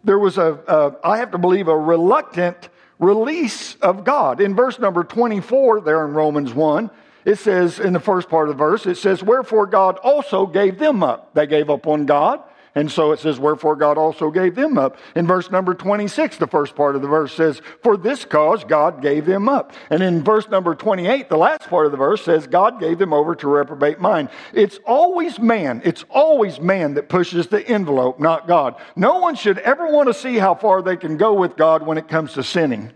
there 0.03 0.17
was 0.17 0.37
a, 0.37 0.53
a, 0.67 0.95
I 1.03 1.17
have 1.17 1.31
to 1.31 1.37
believe, 1.37 1.67
a 1.67 1.77
reluctant 1.77 2.69
release 2.99 3.75
of 3.75 4.05
God. 4.05 4.39
In 4.39 4.55
verse 4.55 4.79
number 4.79 5.03
24, 5.03 5.81
there 5.81 6.05
in 6.05 6.13
Romans 6.13 6.53
1, 6.53 6.89
it 7.25 7.37
says 7.39 7.79
in 7.79 7.91
the 7.91 7.99
first 7.99 8.29
part 8.29 8.47
of 8.47 8.55
the 8.55 8.57
verse, 8.57 8.85
it 8.85 8.95
says, 8.95 9.21
Wherefore 9.21 9.67
God 9.67 9.97
also 9.97 10.45
gave 10.45 10.79
them 10.79 11.03
up. 11.03 11.33
They 11.33 11.45
gave 11.45 11.69
up 11.69 11.85
on 11.85 12.05
God. 12.05 12.41
And 12.77 12.91
so 12.91 13.11
it 13.11 13.17
says, 13.19 13.39
Wherefore 13.39 13.75
God 13.75 13.97
also 13.97 14.29
gave 14.29 14.53
them 14.53 14.77
up. 14.77 14.97
In 15.15 15.25
verse 15.25 15.49
number 15.49 15.73
26, 15.73 16.37
the 16.37 16.45
first 16.45 16.75
part 16.75 16.95
of 16.95 17.01
the 17.01 17.07
verse 17.07 17.33
says, 17.33 17.59
For 17.81 17.97
this 17.97 18.23
cause 18.23 18.63
God 18.63 19.01
gave 19.01 19.25
them 19.25 19.49
up. 19.49 19.73
And 19.89 20.03
in 20.03 20.23
verse 20.23 20.47
number 20.47 20.75
28, 20.75 21.27
the 21.27 21.37
last 21.37 21.67
part 21.71 21.87
of 21.87 21.91
the 21.91 21.97
verse 21.97 22.23
says, 22.23 22.45
God 22.45 22.79
gave 22.79 22.99
them 22.99 23.13
over 23.13 23.33
to 23.33 23.47
reprobate 23.47 23.99
mind. 23.99 24.29
It's 24.53 24.77
always 24.85 25.39
man, 25.39 25.81
it's 25.85 26.05
always 26.11 26.59
man 26.59 26.93
that 26.93 27.09
pushes 27.09 27.47
the 27.47 27.67
envelope, 27.67 28.19
not 28.19 28.47
God. 28.47 28.75
No 28.95 29.17
one 29.17 29.33
should 29.33 29.57
ever 29.57 29.87
want 29.87 30.09
to 30.09 30.13
see 30.13 30.37
how 30.37 30.53
far 30.53 30.83
they 30.83 30.97
can 30.97 31.17
go 31.17 31.33
with 31.33 31.55
God 31.55 31.83
when 31.83 31.97
it 31.97 32.07
comes 32.07 32.33
to 32.33 32.43
sinning. 32.43 32.91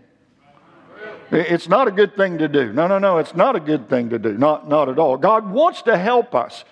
It's 1.32 1.66
not 1.66 1.88
a 1.88 1.90
good 1.90 2.14
thing 2.14 2.38
to 2.38 2.46
do. 2.46 2.72
No, 2.72 2.86
no, 2.86 3.00
no, 3.00 3.18
it's 3.18 3.34
not 3.34 3.56
a 3.56 3.60
good 3.60 3.88
thing 3.88 4.10
to 4.10 4.18
do. 4.20 4.38
Not, 4.38 4.68
not 4.68 4.88
at 4.88 5.00
all. 5.00 5.16
God 5.16 5.50
wants 5.50 5.82
to 5.82 5.96
help 5.96 6.36
us. 6.36 6.64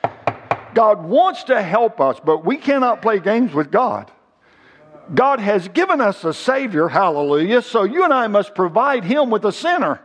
God 0.75 1.05
wants 1.05 1.45
to 1.45 1.63
help 1.63 2.01
us, 2.01 2.21
but 2.25 2.45
we 2.45 2.57
cannot 2.57 3.03
play 3.03 3.19
games 3.19 3.53
with 3.53 3.71
God. 3.71 4.11
God 5.15 5.41
has 5.41 5.67
given 5.69 6.01
us 6.01 6.25
a 6.25 6.33
Savior, 6.33 6.89
hallelujah, 6.89 7.63
so 7.63 7.83
you 7.83 8.05
and 8.05 8.13
I 8.13 8.29
must 8.29 8.55
provide 8.55 9.05
Him 9.05 9.31
with 9.31 9.45
a 9.45 9.53
sinner. 9.53 10.01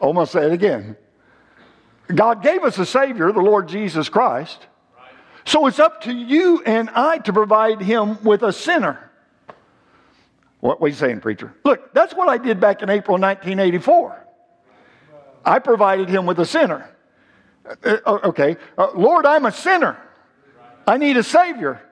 Oh, 0.00 0.10
I'm 0.10 0.14
going 0.14 0.26
to 0.26 0.32
say 0.32 0.46
it 0.46 0.52
again. 0.52 0.96
God 2.12 2.42
gave 2.42 2.64
us 2.64 2.78
a 2.78 2.86
Savior, 2.86 3.30
the 3.32 3.40
Lord 3.40 3.68
Jesus 3.68 4.08
Christ. 4.08 4.66
So 5.44 5.66
it's 5.66 5.78
up 5.78 6.02
to 6.02 6.12
you 6.12 6.62
and 6.64 6.90
I 6.90 7.18
to 7.18 7.32
provide 7.32 7.80
Him 7.80 8.22
with 8.24 8.42
a 8.42 8.52
sinner. 8.52 9.08
What, 10.60 10.80
are 10.80 10.88
you 10.88 10.94
saying, 10.94 11.20
preacher? 11.20 11.54
Look, 11.64 11.94
that's 11.94 12.14
what 12.14 12.28
I 12.28 12.38
did 12.38 12.60
back 12.60 12.82
in 12.82 12.90
April 12.90 13.18
1984. 13.18 14.26
I 15.44 15.58
provided 15.60 16.08
him 16.08 16.26
with 16.26 16.40
a 16.40 16.44
sinner. 16.44 16.90
Uh, 17.84 17.96
uh 18.06 18.18
okay, 18.24 18.56
uh, 18.76 18.88
Lord, 18.94 19.26
I'm 19.26 19.46
a 19.46 19.52
sinner. 19.52 19.96
I 20.86 20.96
need 20.96 21.16
a 21.16 21.22
Savior. 21.22 21.82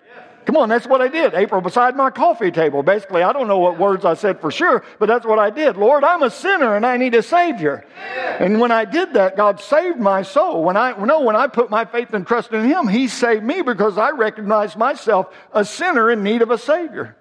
Come 0.47 0.56
on, 0.56 0.68
that's 0.68 0.87
what 0.87 1.00
I 1.00 1.09
did. 1.09 1.35
April 1.35 1.61
beside 1.61 1.97
my 1.97 2.09
coffee 2.09 2.52
table. 2.52 2.85
Basically, 2.85 3.21
I 3.21 3.33
don't 3.33 3.49
know 3.49 3.59
what 3.59 3.80
words 3.80 4.04
I 4.04 4.14
said 4.14 4.40
for 4.40 4.52
sure, 4.52 4.85
but 5.00 5.06
that's 5.06 5.26
what 5.26 5.40
I 5.40 5.50
did. 5.50 5.76
Lord, 5.76 6.04
I'm 6.04 6.23
a 6.23 6.30
sinner 6.30 6.76
and 6.76 6.87
I 6.87 6.97
need 6.97 7.16
a 7.16 7.23
Savior. 7.23 7.85
And 8.38 8.61
when 8.61 8.71
I 8.71 8.85
did 8.85 9.14
that, 9.14 9.37
God 9.37 9.61
saved 9.61 9.99
my 9.99 10.23
soul. 10.23 10.62
When 10.62 10.76
I 10.76 10.97
no, 11.04 11.23
when 11.23 11.35
I 11.35 11.49
put 11.49 11.68
my 11.68 11.85
faith 11.85 12.14
and 12.14 12.25
trust 12.25 12.52
in 12.52 12.64
Him, 12.64 12.87
He 12.87 13.09
saved 13.09 13.42
me 13.42 13.62
because 13.62 13.99
I 13.99 14.11
recognized 14.11 14.76
myself 14.76 15.35
a 15.52 15.64
sinner 15.64 16.12
in 16.12 16.23
need 16.23 16.42
of 16.42 16.52
a 16.52 16.59
Savior. 16.59 17.16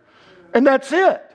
And 0.53 0.65
that's 0.67 0.91
it. 0.91 1.34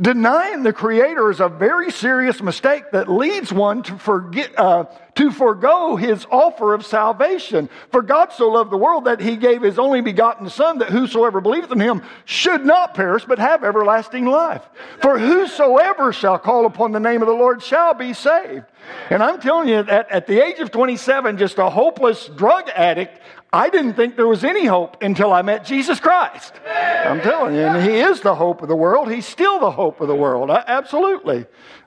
Denying 0.00 0.62
the 0.62 0.72
Creator 0.72 1.28
is 1.30 1.40
a 1.40 1.48
very 1.48 1.90
serious 1.90 2.40
mistake 2.40 2.92
that 2.92 3.10
leads 3.10 3.52
one 3.52 3.82
to 3.82 3.98
forget, 3.98 4.56
uh, 4.56 4.84
to 5.16 5.32
forego 5.32 5.96
His 5.96 6.24
offer 6.30 6.72
of 6.72 6.86
salvation. 6.86 7.68
For 7.90 8.02
God 8.02 8.32
so 8.32 8.48
loved 8.48 8.70
the 8.70 8.76
world 8.76 9.06
that 9.06 9.20
He 9.20 9.34
gave 9.34 9.62
His 9.62 9.76
only 9.76 10.00
begotten 10.00 10.50
Son, 10.50 10.78
that 10.78 10.90
whosoever 10.90 11.40
believeth 11.40 11.72
in 11.72 11.80
Him 11.80 12.02
should 12.26 12.64
not 12.64 12.94
perish, 12.94 13.24
but 13.24 13.40
have 13.40 13.64
everlasting 13.64 14.26
life. 14.26 14.62
For 15.02 15.18
whosoever 15.18 16.12
shall 16.12 16.38
call 16.38 16.66
upon 16.66 16.92
the 16.92 17.00
name 17.00 17.20
of 17.20 17.26
the 17.26 17.34
Lord 17.34 17.60
shall 17.60 17.92
be 17.92 18.12
saved. 18.12 18.66
And 19.10 19.20
I'm 19.20 19.40
telling 19.40 19.68
you, 19.68 19.78
at, 19.78 20.10
at 20.12 20.26
the 20.28 20.44
age 20.44 20.60
of 20.60 20.70
27, 20.70 21.38
just 21.38 21.58
a 21.58 21.68
hopeless 21.68 22.28
drug 22.36 22.68
addict, 22.68 23.20
I 23.52 23.70
didn't 23.70 23.94
think 23.94 24.16
there 24.16 24.26
was 24.26 24.44
any 24.44 24.66
hope 24.66 25.02
until 25.02 25.32
I 25.32 25.40
met 25.40 25.64
Jesus 25.64 26.00
Christ. 26.00 26.52
I'm 26.66 27.20
telling 27.22 27.54
you, 27.54 27.62
and 27.62 27.82
He 27.82 27.96
is 27.98 28.20
the 28.20 28.34
hope 28.34 28.60
of 28.60 28.68
the 28.68 28.76
world. 28.76 29.10
He's 29.10 29.26
still 29.26 29.58
the 29.58 29.70
hope 29.70 30.00
of 30.00 30.08
the 30.08 30.14
world. 30.14 30.50
Absolutely. 30.50 31.46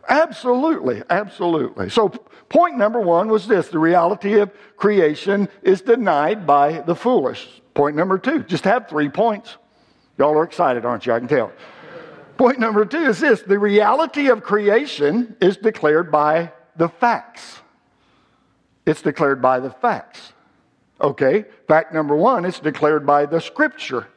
Absolutely. 0.10 1.03
Absolutely. 1.10 1.89
So, 1.89 2.10
point 2.50 2.77
number 2.77 3.00
one 3.00 3.27
was 3.27 3.48
this 3.48 3.68
the 3.68 3.77
reality 3.77 4.39
of 4.39 4.51
creation 4.75 5.50
is 5.62 5.82
denied 5.82 6.48
by 6.48 6.82
the 6.82 6.96
foolish. 6.96 7.48
Point 7.75 7.96
number 7.96 8.18
two, 8.18 8.44
just 8.44 8.63
have 8.63 8.89
three 8.89 9.10
points. 9.10 9.58
Y'all 10.18 10.38
are 10.38 10.44
excited, 10.44 10.84
aren't 10.84 11.06
you? 11.06 11.13
I 11.13 11.20
can 11.20 11.27
tell. 11.27 11.51
Point 12.38 12.60
number 12.60 12.86
two 12.86 13.03
is 13.03 13.20
this 13.20 13.44
the 13.44 13.60
reality 13.60 14.30
of 14.30 14.41
creation 14.41 15.36
is 15.39 15.58
declared 15.58 16.12
by 16.12 16.51
the 16.75 16.89
facts. 16.89 17.60
It's 18.86 19.03
declared 19.03 19.44
by 19.44 19.60
the 19.60 19.70
facts. 19.70 20.34
Okay, 21.01 21.46
fact 21.67 21.93
number 21.93 22.15
one, 22.15 22.46
it's 22.46 22.60
declared 22.60 23.05
by 23.05 23.25
the 23.25 23.41
scripture. 23.41 24.08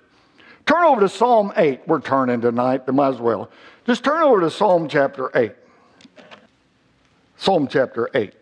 Turn 0.67 0.85
over 0.85 1.01
to 1.01 1.09
Psalm 1.09 1.53
8. 1.57 1.83
We're 1.87 2.01
turning 2.01 2.41
tonight, 2.41 2.87
might 2.93 3.09
as 3.09 3.21
well. 3.21 3.51
Just 3.87 4.05
turn 4.05 4.23
over 4.23 4.41
to 4.41 4.51
Psalm 4.51 4.89
chapter 4.89 5.31
8. 5.35 5.53
Psalm 7.37 7.69
chapter 7.69 8.11
8. 8.15 8.33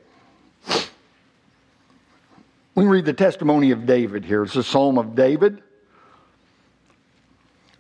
We 2.75 2.87
read 2.87 3.05
the 3.05 3.13
testimony 3.13 3.71
of 3.71 3.87
David 3.87 4.25
here. 4.25 4.45
It's 4.45 4.57
a 4.57 4.63
psalm 4.63 4.99
of 4.99 5.15
David. 5.15 5.63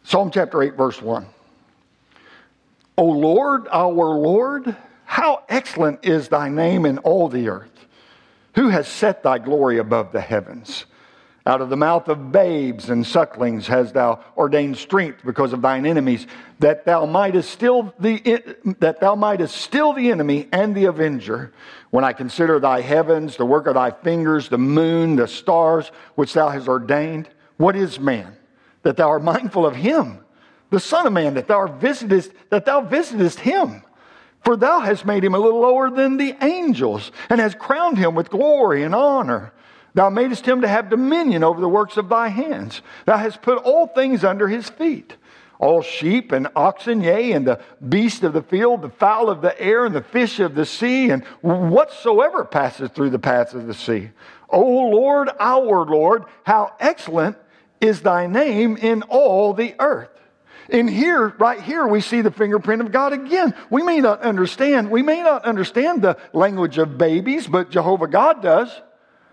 Psalm 0.04 0.30
chapter 0.30 0.62
8, 0.62 0.74
verse 0.74 1.00
1. 1.00 1.26
O 2.98 3.04
Lord, 3.04 3.68
our 3.70 3.92
Lord, 3.92 4.76
how 5.04 5.44
excellent 5.48 6.04
is 6.04 6.28
thy 6.28 6.48
name 6.48 6.84
in 6.84 6.98
all 6.98 7.28
the 7.28 7.48
earth. 7.48 7.86
Who 8.54 8.68
has 8.68 8.86
set 8.86 9.22
thy 9.22 9.38
glory 9.38 9.78
above 9.78 10.12
the 10.12 10.20
heavens? 10.20 10.84
Out 11.44 11.60
of 11.60 11.70
the 11.70 11.76
mouth 11.76 12.06
of 12.06 12.30
babes 12.30 12.88
and 12.88 13.04
sucklings 13.04 13.66
hast 13.66 13.94
thou 13.94 14.20
ordained 14.36 14.76
strength 14.76 15.22
because 15.24 15.52
of 15.52 15.60
thine 15.60 15.86
enemies, 15.86 16.28
that 16.60 16.84
thou 16.84 17.04
mightest 17.04 17.50
still 17.50 17.92
the 17.98 18.44
that 18.78 19.00
thou 19.00 19.16
mightest 19.16 19.56
still 19.56 19.92
the 19.92 20.12
enemy 20.12 20.48
and 20.52 20.72
the 20.72 20.84
avenger. 20.84 21.52
When 21.90 22.04
I 22.04 22.12
consider 22.12 22.60
thy 22.60 22.80
heavens, 22.80 23.36
the 23.36 23.44
work 23.44 23.66
of 23.66 23.74
thy 23.74 23.90
fingers, 23.90 24.50
the 24.50 24.58
moon, 24.58 25.16
the 25.16 25.26
stars, 25.26 25.90
which 26.14 26.32
thou 26.32 26.48
hast 26.48 26.68
ordained, 26.68 27.28
what 27.56 27.74
is 27.74 27.98
man 27.98 28.36
that 28.82 28.96
thou 28.96 29.08
art 29.08 29.24
mindful 29.24 29.66
of 29.66 29.74
him? 29.74 30.24
The 30.70 30.78
Son 30.80 31.08
of 31.08 31.12
Man 31.12 31.34
that 31.34 31.48
thou 31.48 31.66
visitest, 31.66 32.30
that 32.50 32.64
thou 32.66 32.82
visitest 32.82 33.40
him. 33.40 33.82
For 34.44 34.56
thou 34.56 34.80
hast 34.80 35.06
made 35.06 35.24
him 35.24 35.34
a 35.34 35.38
little 35.38 35.60
lower 35.60 35.90
than 35.90 36.16
the 36.16 36.34
angels, 36.42 37.12
and 37.30 37.40
hast 37.40 37.58
crowned 37.58 37.98
him 37.98 38.14
with 38.14 38.30
glory 38.30 38.82
and 38.82 38.94
honor. 38.94 39.52
Thou 39.94 40.10
madest 40.10 40.46
him 40.46 40.62
to 40.62 40.68
have 40.68 40.90
dominion 40.90 41.44
over 41.44 41.60
the 41.60 41.68
works 41.68 41.96
of 41.96 42.08
thy 42.08 42.28
hands. 42.28 42.82
Thou 43.04 43.18
hast 43.18 43.42
put 43.42 43.58
all 43.58 43.86
things 43.86 44.24
under 44.24 44.48
his 44.48 44.68
feet. 44.68 45.16
All 45.58 45.82
sheep 45.82 46.32
and 46.32 46.48
oxen, 46.56 47.02
yea, 47.02 47.32
and 47.32 47.46
the 47.46 47.60
beast 47.88 48.24
of 48.24 48.32
the 48.32 48.42
field, 48.42 48.82
the 48.82 48.88
fowl 48.88 49.30
of 49.30 49.42
the 49.42 49.60
air, 49.60 49.84
and 49.84 49.94
the 49.94 50.02
fish 50.02 50.40
of 50.40 50.56
the 50.56 50.66
sea, 50.66 51.10
and 51.10 51.24
whatsoever 51.42 52.44
passes 52.44 52.90
through 52.90 53.10
the 53.10 53.18
paths 53.18 53.54
of 53.54 53.66
the 53.66 53.74
sea. 53.74 54.10
O 54.48 54.60
Lord, 54.60 55.30
our 55.38 55.84
Lord, 55.84 56.24
how 56.42 56.74
excellent 56.80 57.36
is 57.80 58.00
thy 58.00 58.26
name 58.26 58.76
in 58.76 59.02
all 59.02 59.54
the 59.54 59.74
earth. 59.78 60.08
In 60.68 60.88
here, 60.88 61.28
right 61.38 61.60
here, 61.60 61.86
we 61.86 62.00
see 62.00 62.20
the 62.20 62.30
fingerprint 62.30 62.82
of 62.82 62.92
God 62.92 63.12
again. 63.12 63.54
We 63.70 63.82
may 63.82 64.00
not 64.00 64.22
understand, 64.22 64.90
we 64.90 65.02
may 65.02 65.22
not 65.22 65.44
understand 65.44 66.02
the 66.02 66.16
language 66.32 66.78
of 66.78 66.98
babies, 66.98 67.46
but 67.46 67.70
Jehovah 67.70 68.08
God 68.08 68.42
does. 68.42 68.70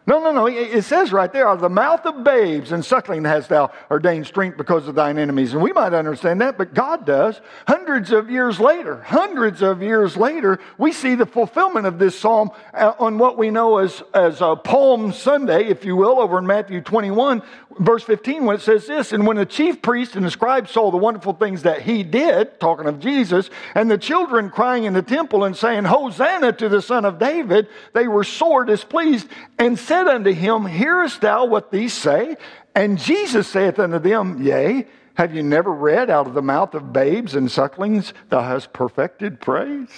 No, 0.10 0.18
no, 0.18 0.32
no. 0.32 0.48
It 0.48 0.82
says 0.86 1.12
right 1.12 1.32
there, 1.32 1.48
out 1.48 1.58
of 1.58 1.62
the 1.62 1.70
mouth 1.70 2.04
of 2.04 2.24
babes 2.24 2.72
and 2.72 2.84
suckling 2.84 3.24
hast 3.26 3.50
thou 3.50 3.72
ordained 3.92 4.26
strength 4.26 4.58
because 4.58 4.88
of 4.88 4.96
thine 4.96 5.20
enemies. 5.20 5.54
And 5.54 5.62
we 5.62 5.72
might 5.72 5.94
understand 5.94 6.42
that, 6.42 6.58
but 6.58 6.74
God 6.74 7.06
does. 7.06 7.40
Hundreds 7.68 8.12
of 8.12 8.28
years 8.28 8.60
later, 8.60 9.04
hundreds 9.04 9.62
of 9.62 9.84
years 9.84 10.18
later, 10.18 10.58
we 10.80 10.94
see 10.94 11.14
the 11.14 11.28
fulfillment 11.28 11.86
of 11.86 12.00
this 12.00 12.20
psalm 12.20 12.50
uh, 12.74 12.94
on 12.98 13.20
what 13.20 13.38
we 13.38 13.52
know 13.52 13.78
as, 13.78 14.02
as 14.16 14.42
a 14.42 14.56
Palm 14.56 15.14
Sunday, 15.14 15.66
if 15.66 15.86
you 15.86 15.96
will, 15.96 16.20
over 16.20 16.40
in 16.40 16.48
Matthew 16.48 16.82
21, 16.82 17.44
verse 17.80 18.04
15, 18.04 18.46
when 18.46 18.56
it 18.56 18.62
says 18.62 18.88
this, 18.88 19.12
And 19.12 19.28
when 19.28 19.38
the 19.38 19.46
chief 19.46 19.80
priest 19.80 20.16
and 20.16 20.26
the 20.26 20.32
scribes 20.32 20.72
saw 20.72 20.90
the 20.90 20.98
wonderful 20.98 21.34
things 21.34 21.62
that 21.62 21.84
he 21.84 22.02
did, 22.02 22.60
talking 22.60 22.88
of 22.88 23.00
Jesus, 23.00 23.52
and 23.76 23.92
the 23.92 23.98
children 24.00 24.50
crying 24.50 24.86
in 24.86 24.94
the 24.94 25.04
temple 25.04 25.44
and 25.44 25.56
saying, 25.56 25.84
Hosanna 25.86 26.54
to 26.54 26.68
the 26.68 26.82
Son 26.82 27.06
of 27.06 27.20
David, 27.20 27.68
they 27.94 28.08
were 28.08 28.24
sore 28.24 28.66
displeased 28.66 29.28
and 29.60 29.78
said, 29.78 29.99
said 30.00 30.08
unto 30.08 30.32
him, 30.32 30.66
Hearest 30.66 31.20
thou 31.20 31.46
what 31.46 31.72
these 31.72 31.94
say? 31.94 32.38
And 32.74 32.98
Jesus 32.98 33.50
saith 33.50 33.80
unto 33.80 34.00
them, 34.00 34.42
Yea, 34.42 34.88
have 35.16 35.36
you 35.36 35.44
never 35.44 35.72
read 35.72 36.10
out 36.10 36.26
of 36.26 36.34
the 36.34 36.42
mouth 36.42 36.74
of 36.74 36.94
babes 36.94 37.36
and 37.36 37.52
sucklings, 37.52 38.14
thou 38.30 38.42
hast 38.42 38.72
perfected 38.72 39.42
praise? 39.42 39.90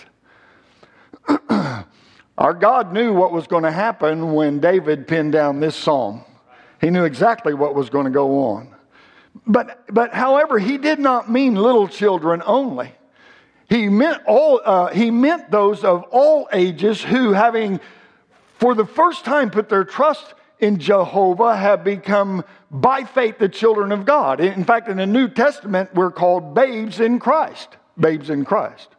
Our 2.38 2.54
God 2.56 2.94
knew 2.94 3.14
what 3.14 3.32
was 3.32 3.46
going 3.46 3.62
to 3.62 3.72
happen 3.72 4.34
when 4.34 4.60
David 4.60 5.08
penned 5.08 5.34
down 5.34 5.60
this 5.60 5.76
psalm. 5.76 6.24
He 6.80 6.90
knew 6.90 7.04
exactly 7.04 7.54
what 7.54 7.76
was 7.76 7.92
going 7.92 8.06
to 8.06 8.12
go 8.12 8.46
on. 8.46 8.76
But, 9.46 9.84
but 9.94 10.16
however, 10.16 10.58
he 10.58 10.80
did 10.80 10.98
not 10.98 11.30
mean 11.30 11.54
little 11.54 11.88
children 11.88 12.42
only. 12.44 12.92
He 13.70 13.88
meant 13.88 14.24
all, 14.26 14.62
uh, 14.66 14.88
he 14.88 15.12
meant 15.12 15.52
those 15.52 15.84
of 15.84 16.04
all 16.10 16.50
ages 16.52 17.04
who, 17.04 17.34
having 17.34 17.80
for 18.62 18.76
the 18.76 18.86
first 18.86 19.26
time 19.26 19.50
put 19.50 19.70
their 19.70 19.84
trust 19.84 20.36
in 20.60 20.78
Jehovah 20.78 21.58
have 21.58 21.84
become 21.84 22.46
by 22.70 23.04
faith 23.04 23.40
the 23.40 23.50
children 23.50 23.92
of 23.92 24.06
God. 24.06 24.40
In 24.40 24.64
fact, 24.64 24.88
in 24.88 24.98
the 24.98 25.08
New 25.08 25.28
Testament, 25.28 25.94
we're 25.96 26.12
called 26.12 26.54
babes 26.54 27.00
in 27.00 27.18
Christ. 27.18 27.76
Babes 28.00 28.30
in 28.30 28.46
Christ. 28.46 28.90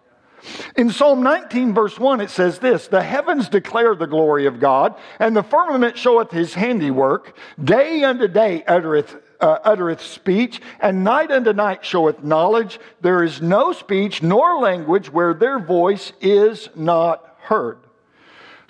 In 0.77 0.91
Psalm 0.91 1.23
19, 1.23 1.73
verse 1.73 1.97
1, 1.97 2.21
it 2.21 2.31
says 2.31 2.59
this 2.59 2.89
The 2.89 3.05
heavens 3.05 3.49
declare 3.49 3.95
the 3.95 4.09
glory 4.09 4.47
of 4.47 4.59
God, 4.59 4.97
and 5.21 5.37
the 5.37 5.45
firmament 5.45 5.97
showeth 5.97 6.33
his 6.33 6.55
handiwork. 6.55 7.37
Day 7.63 8.03
unto 8.03 8.27
day 8.27 8.65
uttereth, 8.67 9.15
uh, 9.41 9.59
uttereth 9.63 10.03
speech, 10.03 10.61
and 10.81 11.05
night 11.05 11.31
unto 11.31 11.53
night 11.53 11.85
showeth 11.85 12.25
knowledge. 12.25 12.81
There 13.01 13.23
is 13.23 13.41
no 13.41 13.73
speech 13.73 14.25
nor 14.25 14.59
language 14.59 15.13
where 15.13 15.33
their 15.33 15.61
voice 15.61 16.13
is 16.21 16.69
not 16.75 17.37
heard. 17.43 17.79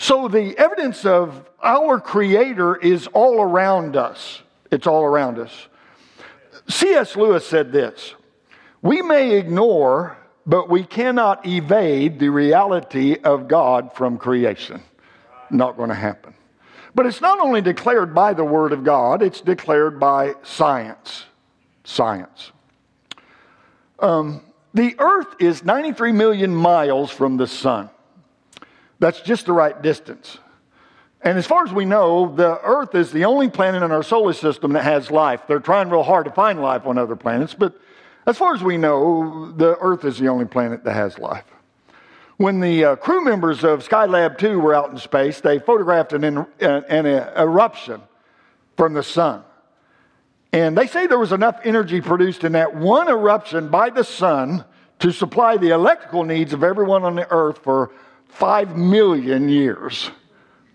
So 0.02 0.26
the 0.26 0.58
evidence 0.58 1.06
of 1.06 1.48
our 1.62 2.00
Creator 2.00 2.74
is 2.74 3.06
all 3.06 3.40
around 3.40 3.94
us. 3.94 4.42
It's 4.72 4.88
all 4.88 5.04
around 5.04 5.38
us. 5.38 5.68
C.S. 6.68 7.14
Lewis 7.14 7.46
said 7.46 7.70
this 7.70 8.16
We 8.82 9.00
may 9.00 9.38
ignore, 9.38 10.18
but 10.44 10.68
we 10.68 10.82
cannot 10.82 11.46
evade 11.46 12.18
the 12.18 12.30
reality 12.30 13.16
of 13.22 13.46
God 13.46 13.94
from 13.94 14.18
creation. 14.18 14.82
Not 15.52 15.76
going 15.76 15.90
to 15.90 15.94
happen. 15.94 16.34
But 16.96 17.06
it's 17.06 17.20
not 17.20 17.38
only 17.38 17.60
declared 17.60 18.12
by 18.12 18.34
the 18.34 18.44
Word 18.44 18.72
of 18.72 18.82
God, 18.82 19.22
it's 19.22 19.40
declared 19.40 20.00
by 20.00 20.34
science. 20.42 21.26
Science. 21.84 22.50
Um, 24.00 24.42
the 24.74 24.96
earth 24.98 25.36
is 25.38 25.62
93 25.62 26.10
million 26.10 26.52
miles 26.52 27.12
from 27.12 27.36
the 27.36 27.46
sun. 27.46 27.88
That's 29.02 29.20
just 29.20 29.46
the 29.46 29.52
right 29.52 29.82
distance. 29.82 30.38
And 31.22 31.36
as 31.36 31.44
far 31.44 31.64
as 31.64 31.72
we 31.72 31.84
know, 31.84 32.32
the 32.36 32.60
Earth 32.62 32.94
is 32.94 33.10
the 33.10 33.24
only 33.24 33.50
planet 33.50 33.82
in 33.82 33.90
our 33.90 34.04
solar 34.04 34.32
system 34.32 34.74
that 34.74 34.84
has 34.84 35.10
life. 35.10 35.40
They're 35.48 35.58
trying 35.58 35.90
real 35.90 36.04
hard 36.04 36.26
to 36.26 36.30
find 36.30 36.62
life 36.62 36.86
on 36.86 36.98
other 36.98 37.16
planets, 37.16 37.52
but 37.52 37.74
as 38.26 38.38
far 38.38 38.54
as 38.54 38.62
we 38.62 38.76
know, 38.76 39.50
the 39.56 39.76
Earth 39.80 40.04
is 40.04 40.20
the 40.20 40.28
only 40.28 40.44
planet 40.44 40.84
that 40.84 40.92
has 40.92 41.18
life. 41.18 41.42
When 42.36 42.60
the 42.60 42.84
uh, 42.84 42.94
crew 42.94 43.24
members 43.24 43.64
of 43.64 43.84
Skylab 43.84 44.38
2 44.38 44.60
were 44.60 44.72
out 44.72 44.90
in 44.90 44.98
space, 44.98 45.40
they 45.40 45.58
photographed 45.58 46.12
an, 46.12 46.22
an, 46.22 46.46
an 46.60 47.06
eruption 47.06 48.02
from 48.76 48.92
the 48.92 49.02
sun. 49.02 49.42
And 50.52 50.78
they 50.78 50.86
say 50.86 51.08
there 51.08 51.18
was 51.18 51.32
enough 51.32 51.58
energy 51.64 52.00
produced 52.00 52.44
in 52.44 52.52
that 52.52 52.76
one 52.76 53.08
eruption 53.08 53.68
by 53.68 53.90
the 53.90 54.04
sun 54.04 54.64
to 55.00 55.10
supply 55.10 55.56
the 55.56 55.70
electrical 55.70 56.22
needs 56.22 56.52
of 56.52 56.62
everyone 56.62 57.02
on 57.02 57.16
the 57.16 57.28
Earth 57.32 57.58
for 57.64 57.90
five 58.32 58.76
million 58.76 59.48
years. 59.48 60.10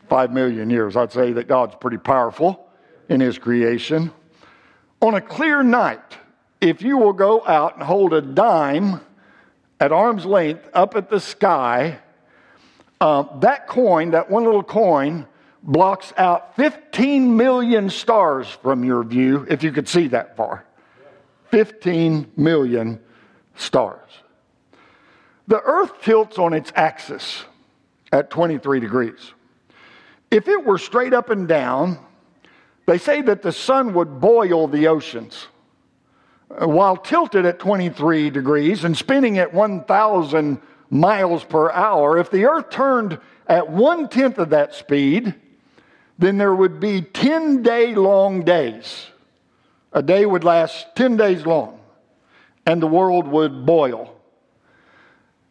Five 0.08 0.32
million 0.32 0.70
years. 0.70 0.96
I'd 0.96 1.12
say 1.12 1.34
that 1.34 1.48
God's 1.48 1.76
pretty 1.76 1.98
powerful 1.98 2.70
in 3.10 3.20
His 3.20 3.38
creation. 3.38 4.12
On 5.02 5.14
a 5.14 5.22
clear 5.22 5.64
night, 5.64 6.18
if 6.62 6.82
you 6.82 6.98
will 6.98 7.14
go 7.14 7.46
out 7.46 7.76
and 7.76 7.84
hold 7.84 8.14
a 8.14 8.22
dime 8.22 9.02
at 9.80 9.92
arm's 9.92 10.26
length 10.26 10.70
up 10.74 10.96
at 10.96 11.10
the 11.10 11.20
sky, 11.20 12.00
uh, 13.00 13.40
that 13.40 13.68
coin, 13.68 14.12
that 14.12 14.30
one 14.30 14.44
little 14.44 14.64
coin, 14.64 15.28
blocks 15.62 16.14
out 16.18 16.56
15 16.56 17.36
million 17.36 17.90
stars 17.90 18.48
from 18.48 18.84
your 18.84 19.04
view 19.04 19.46
if 19.50 19.64
you 19.64 19.72
could 19.72 19.88
see 19.88 20.08
that 20.08 20.38
far. 20.38 20.66
15 21.52 22.32
million 22.36 23.00
stars. 23.56 24.10
The 25.48 25.62
earth 25.62 26.02
tilts 26.02 26.38
on 26.38 26.54
its 26.54 26.74
axis 26.76 27.46
at 28.12 28.30
23 28.30 28.80
degrees. 28.80 29.34
If 30.30 30.48
it 30.48 30.66
were 30.66 30.78
straight 30.78 31.14
up 31.14 31.30
and 31.30 31.48
down, 31.48 32.00
they 32.86 32.98
say 32.98 33.22
that 33.22 33.42
the 33.42 33.54
sun 33.54 33.94
would 33.94 34.20
boil 34.20 34.68
the 34.68 34.88
oceans. 34.88 35.48
Uh, 36.50 36.68
while 36.68 36.98
tilted 36.98 37.46
at 37.46 37.60
23 37.60 38.30
degrees 38.30 38.84
and 38.84 38.96
spinning 38.96 39.38
at 39.38 39.54
1,000 39.54 40.62
miles 40.90 41.44
per 41.44 41.72
hour, 41.72 42.18
if 42.18 42.30
the 42.30 42.46
earth 42.46 42.70
turned 42.70 43.20
at 43.48 43.70
one 43.70 44.10
tenth 44.10 44.38
of 44.38 44.50
that 44.50 44.74
speed, 44.74 45.34
then 46.20 46.38
there 46.38 46.56
would 46.56 46.80
be 46.80 47.02
10 47.02 47.62
day 47.64 47.96
long 47.96 48.44
days. 48.44 49.08
A 49.94 50.02
day 50.02 50.26
would 50.26 50.44
last 50.44 50.88
10 50.96 51.16
days 51.16 51.46
long, 51.46 51.80
and 52.66 52.82
the 52.82 52.88
world 52.88 53.28
would 53.28 53.66
boil 53.66 54.17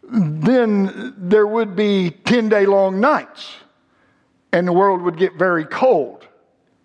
then 0.08 1.14
there 1.16 1.46
would 1.46 1.74
be 1.74 2.10
10 2.10 2.48
day 2.48 2.66
long 2.66 3.00
nights 3.00 3.56
and 4.52 4.66
the 4.66 4.72
world 4.72 5.02
would 5.02 5.16
get 5.16 5.34
very 5.34 5.64
cold. 5.64 6.26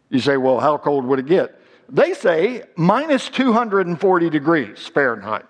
You 0.10 0.20
say, 0.20 0.38
well, 0.38 0.60
how 0.60 0.78
cold 0.78 1.06
would 1.06 1.20
it 1.20 1.28
get? 1.28 1.60
They 1.88 2.14
say 2.14 2.64
minus 2.76 3.30
240 3.30 4.30
degrees 4.30 4.88
Fahrenheit. 4.88 5.46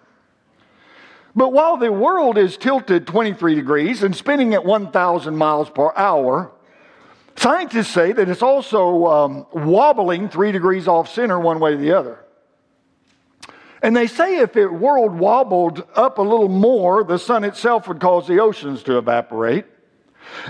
But 1.36 1.54
while 1.54 1.78
the 1.78 1.92
world 1.92 2.38
is 2.38 2.58
tilted 2.58 3.08
23 3.08 3.56
degrees 3.56 4.04
and 4.04 4.16
spinning 4.16 4.54
at 4.54 4.66
1,000 4.66 5.36
miles 5.36 5.70
per 5.70 5.94
hour, 5.96 6.52
scientists 7.38 7.90
say 7.90 8.12
that 8.12 8.28
it's 8.28 8.42
also 8.42 9.06
um, 9.08 9.48
wobbling 9.54 10.28
three 10.30 10.52
degrees 10.52 10.88
off 10.88 11.12
center 11.12 11.40
one 11.40 11.60
way 11.60 11.74
or 11.74 11.78
the 11.78 11.94
other. 11.94 12.21
And 13.82 13.96
they 13.96 14.08
say 14.08 14.40
if 14.40 14.54
the 14.54 14.68
world 14.68 15.18
wobbled 15.18 15.88
up 15.96 16.20
a 16.20 16.22
little 16.22 16.50
more, 16.50 17.04
the 17.04 17.18
sun 17.18 17.44
itself 17.44 17.88
would 17.88 18.00
cause 18.00 18.28
the 18.28 18.40
oceans 18.40 18.84
to 18.84 18.98
evaporate. 18.98 19.66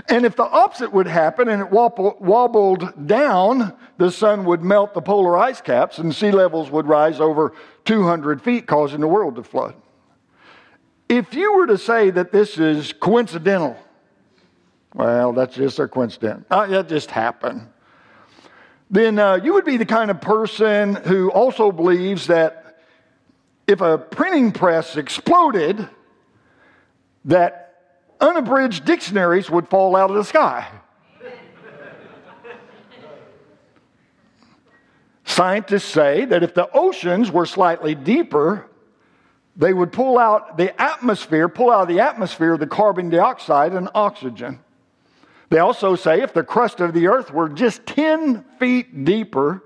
And 0.08 0.26
if 0.26 0.36
the 0.36 0.44
opposite 0.44 0.92
would 0.92 1.06
happen 1.06 1.48
and 1.48 1.62
it 1.62 1.70
wobbled 1.70 3.06
down, 3.06 3.74
the 3.96 4.10
sun 4.10 4.44
would 4.44 4.62
melt 4.62 4.94
the 4.94 5.00
polar 5.00 5.36
ice 5.38 5.60
caps 5.60 5.98
and 5.98 6.14
sea 6.14 6.30
levels 6.30 6.70
would 6.70 6.86
rise 6.86 7.20
over 7.20 7.54
200 7.86 8.42
feet, 8.42 8.66
causing 8.66 9.00
the 9.00 9.08
world 9.08 9.36
to 9.36 9.42
flood. 9.42 9.74
If 11.08 11.34
you 11.34 11.54
were 11.54 11.66
to 11.66 11.78
say 11.78 12.10
that 12.10 12.32
this 12.32 12.58
is 12.58 12.92
coincidental, 12.92 13.76
well, 14.94 15.32
that's 15.32 15.54
just 15.54 15.78
a 15.78 15.88
coincidence. 15.88 16.44
Uh, 16.50 16.66
that 16.66 16.88
just 16.88 17.10
happened. 17.10 17.66
Then 18.90 19.18
uh, 19.18 19.36
you 19.42 19.54
would 19.54 19.64
be 19.64 19.78
the 19.78 19.86
kind 19.86 20.10
of 20.10 20.20
person 20.20 20.94
who 20.94 21.30
also 21.30 21.72
believes 21.72 22.26
that 22.26 22.61
if 23.66 23.80
a 23.80 23.98
printing 23.98 24.52
press 24.52 24.96
exploded, 24.96 25.88
that 27.24 27.74
unabridged 28.20 28.84
dictionaries 28.84 29.50
would 29.50 29.68
fall 29.68 29.96
out 29.96 30.10
of 30.10 30.16
the 30.16 30.24
sky. 30.24 30.68
Scientists 35.24 35.84
say 35.84 36.26
that 36.26 36.42
if 36.42 36.52
the 36.52 36.70
oceans 36.72 37.30
were 37.30 37.46
slightly 37.46 37.94
deeper, 37.94 38.68
they 39.56 39.72
would 39.72 39.90
pull 39.90 40.18
out 40.18 40.58
the 40.58 40.78
atmosphere, 40.80 41.48
pull 41.48 41.70
out 41.70 41.82
of 41.82 41.88
the 41.88 42.00
atmosphere 42.00 42.56
the 42.56 42.66
carbon 42.66 43.08
dioxide 43.08 43.72
and 43.72 43.88
oxygen. 43.94 44.60
They 45.48 45.58
also 45.58 45.96
say 45.96 46.20
if 46.22 46.32
the 46.32 46.42
crust 46.42 46.80
of 46.80 46.94
the 46.94 47.08
earth 47.08 47.30
were 47.30 47.48
just 47.48 47.86
10 47.86 48.44
feet 48.58 49.04
deeper, 49.04 49.62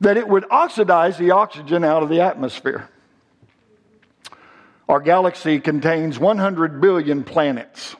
that 0.00 0.16
it 0.16 0.26
would 0.26 0.44
oxidize 0.50 1.16
the 1.16 1.30
oxygen 1.30 1.84
out 1.84 2.02
of 2.02 2.08
the 2.08 2.20
atmosphere. 2.20 2.88
Our 4.88 5.00
galaxy 5.00 5.60
contains 5.60 6.18
100 6.18 6.80
billion 6.80 7.24
planets. 7.24 7.96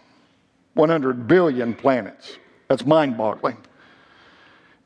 100 0.74 1.28
billion 1.28 1.74
planets. 1.74 2.38
That's 2.68 2.84
mind 2.84 3.16
boggling. 3.16 3.58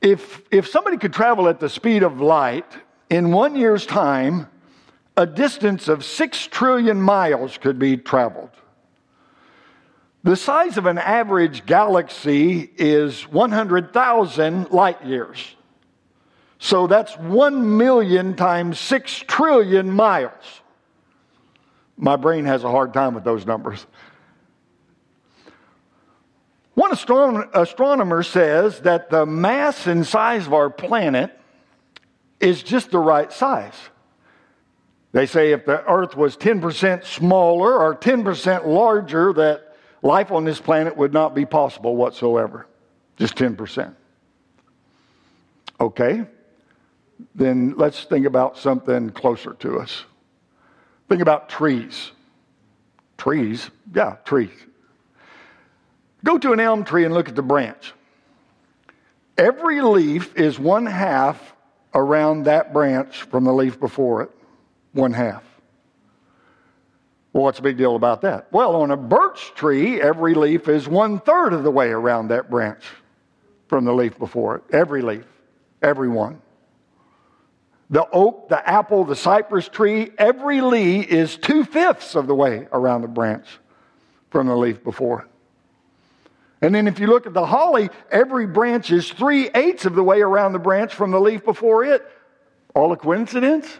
If, 0.02 0.42
if 0.50 0.68
somebody 0.68 0.98
could 0.98 1.12
travel 1.12 1.48
at 1.48 1.60
the 1.60 1.68
speed 1.68 2.02
of 2.02 2.20
light, 2.20 2.66
in 3.08 3.32
one 3.32 3.56
year's 3.56 3.86
time, 3.86 4.48
a 5.16 5.26
distance 5.26 5.88
of 5.88 6.04
6 6.04 6.46
trillion 6.48 7.00
miles 7.00 7.56
could 7.58 7.78
be 7.78 7.96
traveled. 7.96 8.50
The 10.24 10.36
size 10.36 10.76
of 10.76 10.86
an 10.86 10.98
average 10.98 11.66
galaxy 11.66 12.68
is 12.76 13.22
100,000 13.28 14.70
light 14.70 15.04
years. 15.04 15.54
So 16.58 16.86
that's 16.86 17.16
1 17.18 17.76
million 17.76 18.34
times 18.34 18.78
6 18.80 19.24
trillion 19.28 19.90
miles. 19.90 20.62
My 21.96 22.16
brain 22.16 22.44
has 22.44 22.64
a 22.64 22.70
hard 22.70 22.92
time 22.92 23.14
with 23.14 23.24
those 23.24 23.46
numbers. 23.46 23.86
One 26.74 26.90
astron- 26.90 27.48
astronomer 27.54 28.22
says 28.22 28.80
that 28.80 29.08
the 29.08 29.24
mass 29.24 29.86
and 29.86 30.06
size 30.06 30.46
of 30.46 30.52
our 30.52 30.68
planet 30.68 31.38
is 32.38 32.62
just 32.62 32.90
the 32.90 32.98
right 32.98 33.32
size. 33.32 33.72
They 35.12 35.24
say 35.24 35.52
if 35.52 35.64
the 35.64 35.82
Earth 35.90 36.14
was 36.14 36.36
10% 36.36 37.04
smaller 37.04 37.78
or 37.78 37.94
10% 37.94 38.66
larger, 38.66 39.32
that 39.32 39.74
life 40.02 40.30
on 40.30 40.44
this 40.44 40.60
planet 40.60 40.94
would 40.98 41.14
not 41.14 41.34
be 41.34 41.46
possible 41.46 41.96
whatsoever. 41.96 42.66
Just 43.16 43.36
10%. 43.36 43.94
Okay, 45.80 46.26
then 47.34 47.74
let's 47.78 48.04
think 48.04 48.26
about 48.26 48.58
something 48.58 49.08
closer 49.10 49.54
to 49.54 49.78
us. 49.78 50.04
Think 51.08 51.22
about 51.22 51.48
trees. 51.48 52.10
Trees, 53.16 53.70
yeah, 53.94 54.16
trees. 54.24 54.50
Go 56.24 56.38
to 56.38 56.52
an 56.52 56.60
elm 56.60 56.84
tree 56.84 57.04
and 57.04 57.14
look 57.14 57.28
at 57.28 57.36
the 57.36 57.42
branch. 57.42 57.92
Every 59.38 59.80
leaf 59.80 60.34
is 60.36 60.58
one 60.58 60.86
half 60.86 61.54
around 61.94 62.44
that 62.44 62.72
branch 62.72 63.22
from 63.22 63.44
the 63.44 63.52
leaf 63.52 63.78
before 63.78 64.22
it. 64.22 64.30
One 64.92 65.12
half. 65.12 65.44
Well, 67.32 67.44
what's 67.44 67.58
the 67.58 67.62
big 67.62 67.76
deal 67.76 67.96
about 67.96 68.22
that? 68.22 68.50
Well, 68.50 68.76
on 68.76 68.90
a 68.90 68.96
birch 68.96 69.52
tree, 69.54 70.00
every 70.00 70.34
leaf 70.34 70.68
is 70.68 70.88
one 70.88 71.20
third 71.20 71.52
of 71.52 71.64
the 71.64 71.70
way 71.70 71.90
around 71.90 72.28
that 72.28 72.50
branch 72.50 72.82
from 73.68 73.84
the 73.84 73.92
leaf 73.92 74.18
before 74.18 74.56
it. 74.56 74.62
Every 74.72 75.02
leaf, 75.02 75.26
every 75.82 76.08
one 76.08 76.40
the 77.90 78.06
oak, 78.10 78.48
the 78.48 78.68
apple, 78.68 79.04
the 79.04 79.16
cypress 79.16 79.68
tree, 79.68 80.10
every 80.18 80.60
leaf 80.60 81.08
is 81.08 81.36
two 81.36 81.64
fifths 81.64 82.14
of 82.14 82.26
the 82.26 82.34
way 82.34 82.66
around 82.72 83.02
the 83.02 83.08
branch 83.08 83.46
from 84.30 84.48
the 84.48 84.56
leaf 84.56 84.82
before. 84.82 85.28
And 86.62 86.74
then 86.74 86.88
if 86.88 86.98
you 86.98 87.06
look 87.06 87.26
at 87.26 87.34
the 87.34 87.46
holly, 87.46 87.90
every 88.10 88.46
branch 88.46 88.90
is 88.90 89.10
three 89.10 89.48
eighths 89.54 89.84
of 89.84 89.94
the 89.94 90.02
way 90.02 90.20
around 90.20 90.52
the 90.52 90.58
branch 90.58 90.94
from 90.94 91.10
the 91.10 91.20
leaf 91.20 91.44
before 91.44 91.84
it. 91.84 92.04
All 92.74 92.90
a 92.92 92.96
coincidence? 92.96 93.78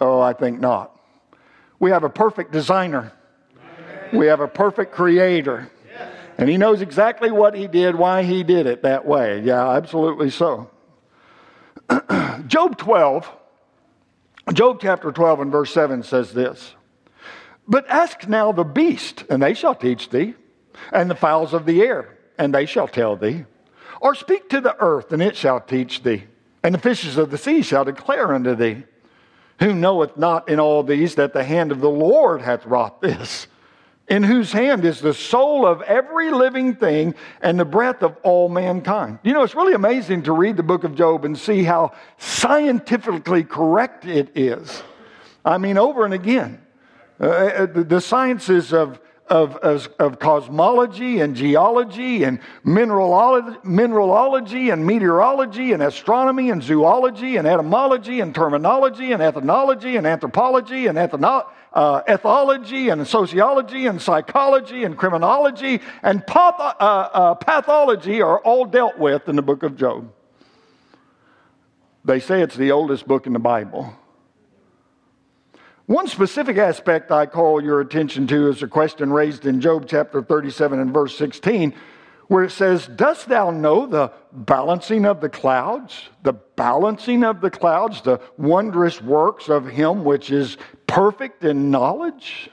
Oh, 0.00 0.20
I 0.20 0.32
think 0.32 0.60
not. 0.60 0.98
We 1.80 1.90
have 1.90 2.04
a 2.04 2.10
perfect 2.10 2.52
designer. 2.52 3.12
We 4.12 4.26
have 4.26 4.40
a 4.40 4.48
perfect 4.48 4.92
creator. 4.92 5.70
And 6.36 6.48
he 6.48 6.56
knows 6.56 6.82
exactly 6.82 7.32
what 7.32 7.54
he 7.54 7.66
did, 7.66 7.96
why 7.96 8.22
he 8.22 8.44
did 8.44 8.66
it 8.66 8.82
that 8.82 9.04
way. 9.04 9.40
Yeah, 9.40 9.70
absolutely 9.70 10.30
so. 10.30 10.70
Job 12.48 12.78
12, 12.78 13.30
Job 14.54 14.78
chapter 14.80 15.12
12 15.12 15.40
and 15.40 15.52
verse 15.52 15.72
7 15.72 16.02
says 16.02 16.32
this 16.32 16.74
But 17.68 17.86
ask 17.88 18.26
now 18.26 18.52
the 18.52 18.64
beast, 18.64 19.24
and 19.28 19.42
they 19.42 19.52
shall 19.52 19.74
teach 19.74 20.08
thee, 20.08 20.34
and 20.90 21.10
the 21.10 21.14
fowls 21.14 21.52
of 21.52 21.66
the 21.66 21.82
air, 21.82 22.16
and 22.38 22.54
they 22.54 22.64
shall 22.64 22.88
tell 22.88 23.16
thee. 23.16 23.44
Or 24.00 24.14
speak 24.14 24.48
to 24.48 24.62
the 24.62 24.76
earth, 24.80 25.12
and 25.12 25.22
it 25.22 25.36
shall 25.36 25.60
teach 25.60 26.02
thee, 26.02 26.24
and 26.62 26.74
the 26.74 26.78
fishes 26.78 27.18
of 27.18 27.30
the 27.30 27.36
sea 27.36 27.60
shall 27.60 27.84
declare 27.84 28.34
unto 28.34 28.54
thee. 28.54 28.84
Who 29.58 29.74
knoweth 29.74 30.16
not 30.16 30.48
in 30.48 30.58
all 30.58 30.82
these 30.82 31.16
that 31.16 31.34
the 31.34 31.44
hand 31.44 31.70
of 31.70 31.80
the 31.80 31.90
Lord 31.90 32.40
hath 32.40 32.64
wrought 32.64 33.02
this? 33.02 33.46
In 34.08 34.22
whose 34.22 34.52
hand 34.52 34.84
is 34.84 35.00
the 35.00 35.12
soul 35.12 35.66
of 35.66 35.82
every 35.82 36.30
living 36.30 36.74
thing 36.74 37.14
and 37.42 37.60
the 37.60 37.64
breath 37.64 38.02
of 38.02 38.16
all 38.22 38.48
mankind. 38.48 39.18
You 39.22 39.34
know, 39.34 39.42
it's 39.42 39.54
really 39.54 39.74
amazing 39.74 40.22
to 40.24 40.32
read 40.32 40.56
the 40.56 40.62
book 40.62 40.84
of 40.84 40.94
Job 40.94 41.24
and 41.24 41.36
see 41.36 41.62
how 41.62 41.92
scientifically 42.16 43.44
correct 43.44 44.06
it 44.06 44.30
is. 44.34 44.82
I 45.44 45.58
mean, 45.58 45.78
over 45.78 46.04
and 46.04 46.14
again. 46.14 46.64
Uh, 47.20 47.26
uh 47.26 47.66
the 47.66 48.00
sciences 48.00 48.72
of, 48.72 49.00
of, 49.26 49.56
of, 49.56 49.88
of, 49.98 50.18
cosmology 50.20 51.20
and 51.20 51.34
geology 51.34 52.22
and 52.22 52.38
mineralogy, 52.64 53.58
mineralogy 53.64 54.70
and 54.70 54.86
meteorology 54.86 55.72
and 55.72 55.82
astronomy 55.82 56.50
and 56.50 56.62
zoology 56.62 57.36
and 57.36 57.46
etymology 57.46 58.20
and 58.20 58.34
terminology 58.34 59.12
and 59.12 59.20
ethnology 59.20 59.96
and 59.96 60.06
anthropology 60.06 60.86
and 60.86 60.96
ethnology 60.96 61.48
uh, 61.78 62.02
ethology 62.08 62.92
and 62.92 63.06
sociology 63.06 63.86
and 63.86 64.02
psychology 64.02 64.82
and 64.82 64.98
criminology 64.98 65.80
and 66.02 66.26
path- 66.26 66.58
uh, 66.58 66.74
uh, 66.82 67.34
pathology 67.34 68.20
are 68.20 68.40
all 68.40 68.64
dealt 68.64 68.98
with 68.98 69.28
in 69.28 69.36
the 69.36 69.42
book 69.42 69.62
of 69.62 69.76
Job. 69.76 70.12
They 72.04 72.18
say 72.18 72.42
it's 72.42 72.56
the 72.56 72.72
oldest 72.72 73.06
book 73.06 73.28
in 73.28 73.32
the 73.32 73.38
Bible. 73.38 73.94
One 75.86 76.08
specific 76.08 76.56
aspect 76.56 77.12
I 77.12 77.26
call 77.26 77.62
your 77.62 77.80
attention 77.80 78.26
to 78.26 78.48
is 78.48 78.60
a 78.60 78.66
question 78.66 79.12
raised 79.12 79.46
in 79.46 79.60
Job 79.60 79.86
chapter 79.86 80.20
37 80.20 80.80
and 80.80 80.92
verse 80.92 81.16
16 81.16 81.74
where 82.26 82.42
it 82.42 82.50
says, 82.50 82.88
Dost 82.88 83.28
thou 83.28 83.50
know 83.50 83.86
the 83.86 84.12
balancing 84.32 85.06
of 85.06 85.20
the 85.20 85.28
clouds? 85.28 86.08
The 86.24 86.34
balancing 86.34 87.22
of 87.22 87.40
the 87.40 87.50
clouds, 87.50 88.02
the 88.02 88.20
wondrous 88.36 89.00
works 89.00 89.48
of 89.48 89.64
him 89.64 90.04
which 90.04 90.32
is 90.32 90.58
perfect 90.88 91.44
in 91.44 91.70
knowledge? 91.70 92.50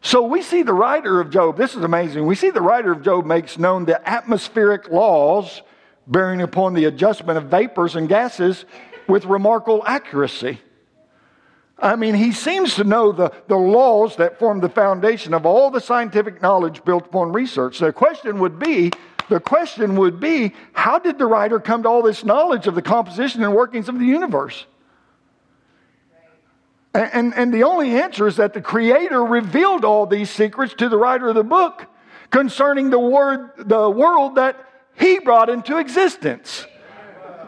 So 0.00 0.22
we 0.22 0.42
see 0.42 0.62
the 0.62 0.72
writer 0.72 1.20
of 1.20 1.30
Job, 1.30 1.56
this 1.56 1.76
is 1.76 1.84
amazing. 1.84 2.26
We 2.26 2.34
see 2.34 2.50
the 2.50 2.60
writer 2.60 2.90
of 2.90 3.02
Job 3.02 3.26
makes 3.26 3.58
known 3.58 3.84
the 3.84 4.08
atmospheric 4.08 4.88
laws 4.90 5.62
bearing 6.06 6.40
upon 6.40 6.74
the 6.74 6.86
adjustment 6.86 7.38
of 7.38 7.44
vapors 7.44 7.94
and 7.94 8.08
gases 8.08 8.64
with 9.06 9.24
remarkable 9.26 9.84
accuracy. 9.86 10.60
I 11.78 11.96
mean, 11.96 12.14
he 12.14 12.32
seems 12.32 12.74
to 12.74 12.84
know 12.84 13.12
the, 13.12 13.32
the 13.46 13.56
laws 13.56 14.16
that 14.16 14.38
form 14.38 14.60
the 14.60 14.68
foundation 14.68 15.32
of 15.32 15.46
all 15.46 15.70
the 15.70 15.80
scientific 15.80 16.42
knowledge 16.42 16.84
built 16.84 17.06
upon 17.06 17.32
research. 17.32 17.78
The 17.78 17.92
question 17.92 18.40
would 18.40 18.58
be, 18.58 18.90
the 19.28 19.38
question 19.38 19.94
would 19.96 20.18
be, 20.18 20.54
how 20.72 20.98
did 20.98 21.18
the 21.18 21.26
writer 21.26 21.60
come 21.60 21.84
to 21.84 21.88
all 21.88 22.02
this 22.02 22.24
knowledge 22.24 22.66
of 22.66 22.74
the 22.74 22.82
composition 22.82 23.42
and 23.44 23.54
workings 23.54 23.88
of 23.88 23.98
the 23.98 24.06
universe? 24.06 24.66
And, 26.94 27.34
and, 27.34 27.52
the 27.52 27.64
only 27.64 28.00
answer 28.00 28.26
is 28.26 28.36
that 28.36 28.54
the 28.54 28.62
Creator 28.62 29.22
revealed 29.22 29.84
all 29.84 30.06
these 30.06 30.30
secrets 30.30 30.74
to 30.74 30.88
the 30.88 30.96
writer 30.96 31.28
of 31.28 31.34
the 31.34 31.44
book 31.44 31.86
concerning 32.30 32.90
the, 32.90 32.98
word, 32.98 33.50
the 33.58 33.90
world 33.90 34.36
that 34.36 34.56
he 34.98 35.18
brought 35.18 35.48
into 35.48 35.78
existence. 35.78 36.66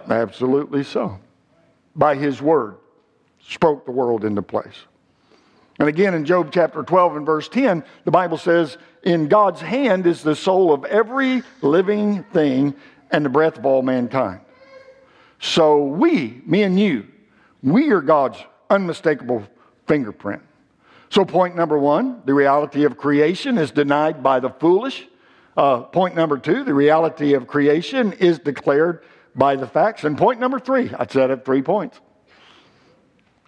Absolutely 0.08 0.84
so. 0.84 1.18
By 1.96 2.16
his 2.16 2.40
word 2.40 2.76
spoke 3.40 3.86
the 3.86 3.92
world 3.92 4.24
into 4.24 4.42
place. 4.42 4.84
And 5.78 5.88
again, 5.88 6.12
in 6.12 6.26
Job 6.26 6.50
chapter 6.52 6.82
12 6.82 7.16
and 7.16 7.26
verse 7.26 7.48
10, 7.48 7.82
the 8.04 8.10
Bible 8.10 8.36
says, 8.36 8.76
In 9.02 9.28
God's 9.28 9.62
hand 9.62 10.06
is 10.06 10.22
the 10.22 10.36
soul 10.36 10.72
of 10.74 10.84
every 10.84 11.42
living 11.62 12.22
thing 12.24 12.74
and 13.10 13.24
the 13.24 13.30
breath 13.30 13.56
of 13.56 13.64
all 13.64 13.80
mankind. 13.80 14.40
So 15.40 15.84
we, 15.84 16.42
me 16.44 16.62
and 16.64 16.78
you, 16.78 17.08
we 17.62 17.90
are 17.90 18.02
God's 18.02 18.38
unmistakable 18.70 19.44
fingerprint. 19.86 20.42
So, 21.10 21.24
point 21.24 21.56
number 21.56 21.76
one, 21.76 22.22
the 22.24 22.32
reality 22.32 22.84
of 22.84 22.96
creation 22.96 23.58
is 23.58 23.72
denied 23.72 24.22
by 24.22 24.38
the 24.38 24.50
foolish. 24.50 25.06
Uh, 25.56 25.80
point 25.80 26.14
number 26.14 26.38
two, 26.38 26.62
the 26.62 26.72
reality 26.72 27.34
of 27.34 27.48
creation 27.48 28.12
is 28.14 28.38
declared 28.38 29.02
by 29.34 29.56
the 29.56 29.66
facts. 29.66 30.04
And 30.04 30.16
point 30.16 30.38
number 30.38 30.60
three, 30.60 30.90
I 30.96 31.06
said 31.06 31.30
it 31.30 31.44
three 31.44 31.62
points. 31.62 31.98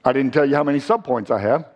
I 0.04 0.12
didn't 0.12 0.32
tell 0.32 0.44
you 0.44 0.56
how 0.56 0.64
many 0.64 0.80
subpoints 0.80 1.30
I 1.30 1.38
have. 1.40 1.66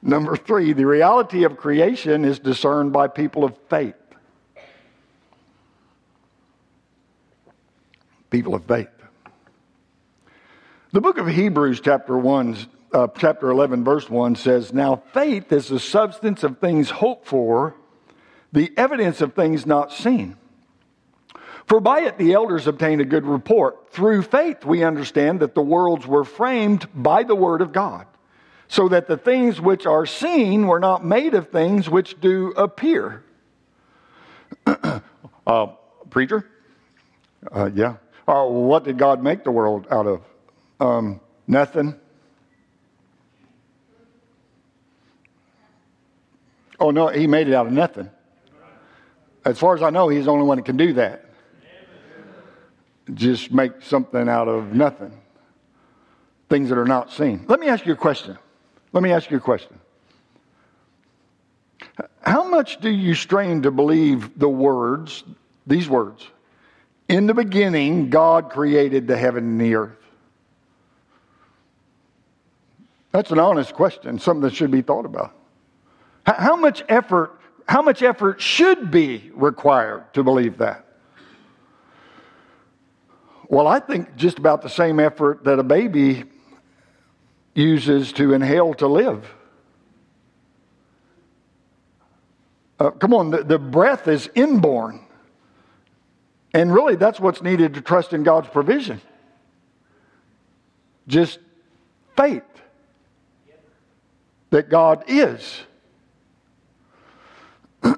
Number 0.00 0.36
three, 0.36 0.72
the 0.72 0.86
reality 0.86 1.44
of 1.44 1.56
creation 1.56 2.24
is 2.24 2.38
discerned 2.38 2.92
by 2.92 3.08
people 3.08 3.44
of 3.44 3.56
faith. 3.68 3.96
People 8.30 8.54
of 8.54 8.64
faith. 8.64 8.88
The 10.96 11.02
book 11.02 11.18
of 11.18 11.26
Hebrews, 11.26 11.82
chapter 11.82 12.16
1, 12.16 12.56
uh, 12.90 13.08
chapter 13.18 13.50
11, 13.50 13.84
verse 13.84 14.08
1 14.08 14.34
says, 14.34 14.72
Now 14.72 15.02
faith 15.12 15.52
is 15.52 15.68
the 15.68 15.78
substance 15.78 16.42
of 16.42 16.56
things 16.56 16.88
hoped 16.88 17.26
for, 17.26 17.76
the 18.50 18.72
evidence 18.78 19.20
of 19.20 19.34
things 19.34 19.66
not 19.66 19.92
seen. 19.92 20.38
For 21.66 21.80
by 21.80 22.00
it 22.00 22.16
the 22.16 22.32
elders 22.32 22.66
obtained 22.66 23.02
a 23.02 23.04
good 23.04 23.26
report. 23.26 23.90
Through 23.92 24.22
faith 24.22 24.64
we 24.64 24.84
understand 24.84 25.40
that 25.40 25.54
the 25.54 25.60
worlds 25.60 26.06
were 26.06 26.24
framed 26.24 26.88
by 26.94 27.24
the 27.24 27.34
word 27.34 27.60
of 27.60 27.74
God 27.74 28.06
so 28.66 28.88
that 28.88 29.06
the 29.06 29.18
things 29.18 29.60
which 29.60 29.84
are 29.84 30.06
seen 30.06 30.66
were 30.66 30.80
not 30.80 31.04
made 31.04 31.34
of 31.34 31.50
things 31.50 31.90
which 31.90 32.18
do 32.22 32.54
appear. 32.56 33.22
uh, 35.46 35.66
preacher? 36.08 36.48
Uh, 37.52 37.68
yeah. 37.74 37.96
Uh, 38.26 38.46
what 38.46 38.84
did 38.84 38.96
God 38.96 39.22
make 39.22 39.44
the 39.44 39.50
world 39.50 39.86
out 39.90 40.06
of? 40.06 40.22
Um, 40.80 41.20
nothing. 41.46 41.94
Oh, 46.78 46.90
no, 46.90 47.08
he 47.08 47.26
made 47.26 47.48
it 47.48 47.54
out 47.54 47.66
of 47.66 47.72
nothing. 47.72 48.10
As 49.44 49.58
far 49.58 49.74
as 49.74 49.82
I 49.82 49.90
know, 49.90 50.08
he's 50.08 50.26
the 50.26 50.32
only 50.32 50.44
one 50.44 50.58
that 50.58 50.64
can 50.64 50.76
do 50.76 50.92
that. 50.94 51.24
Just 53.14 53.52
make 53.52 53.82
something 53.82 54.28
out 54.28 54.48
of 54.48 54.74
nothing. 54.74 55.12
Things 56.48 56.68
that 56.68 56.78
are 56.78 56.84
not 56.84 57.12
seen. 57.12 57.44
Let 57.48 57.60
me 57.60 57.68
ask 57.68 57.86
you 57.86 57.92
a 57.92 57.96
question. 57.96 58.36
Let 58.92 59.02
me 59.02 59.12
ask 59.12 59.30
you 59.30 59.36
a 59.36 59.40
question. 59.40 59.78
How 62.20 62.48
much 62.48 62.80
do 62.80 62.90
you 62.90 63.14
strain 63.14 63.62
to 63.62 63.70
believe 63.70 64.38
the 64.38 64.48
words, 64.48 65.24
these 65.66 65.88
words? 65.88 66.26
In 67.08 67.26
the 67.26 67.34
beginning, 67.34 68.10
God 68.10 68.50
created 68.50 69.06
the 69.06 69.16
heaven 69.16 69.44
and 69.44 69.60
the 69.60 69.76
earth. 69.76 70.05
That's 73.16 73.30
an 73.30 73.38
honest 73.38 73.72
question, 73.72 74.18
something 74.18 74.42
that 74.42 74.54
should 74.54 74.70
be 74.70 74.82
thought 74.82 75.06
about. 75.06 75.34
How 76.26 76.54
much 76.54 76.84
effort, 76.86 77.40
how 77.66 77.80
much 77.80 78.02
effort 78.02 78.42
should 78.42 78.90
be 78.90 79.30
required 79.34 80.12
to 80.12 80.22
believe 80.22 80.58
that? 80.58 80.84
Well, 83.48 83.68
I 83.68 83.80
think 83.80 84.16
just 84.16 84.38
about 84.38 84.60
the 84.60 84.68
same 84.68 85.00
effort 85.00 85.44
that 85.44 85.58
a 85.58 85.62
baby 85.62 86.24
uses 87.54 88.12
to 88.12 88.34
inhale 88.34 88.74
to 88.74 88.86
live. 88.86 89.24
Uh, 92.78 92.90
come 92.90 93.14
on, 93.14 93.30
the, 93.30 93.44
the 93.44 93.58
breath 93.58 94.08
is 94.08 94.28
inborn. 94.34 95.00
And 96.52 96.70
really, 96.70 96.96
that's 96.96 97.18
what's 97.18 97.40
needed 97.40 97.72
to 97.72 97.80
trust 97.80 98.12
in 98.12 98.24
God's 98.24 98.48
provision. 98.48 99.00
Just 101.08 101.38
faith 102.14 102.42
that 104.56 104.70
God 104.70 105.04
is. 105.06 105.60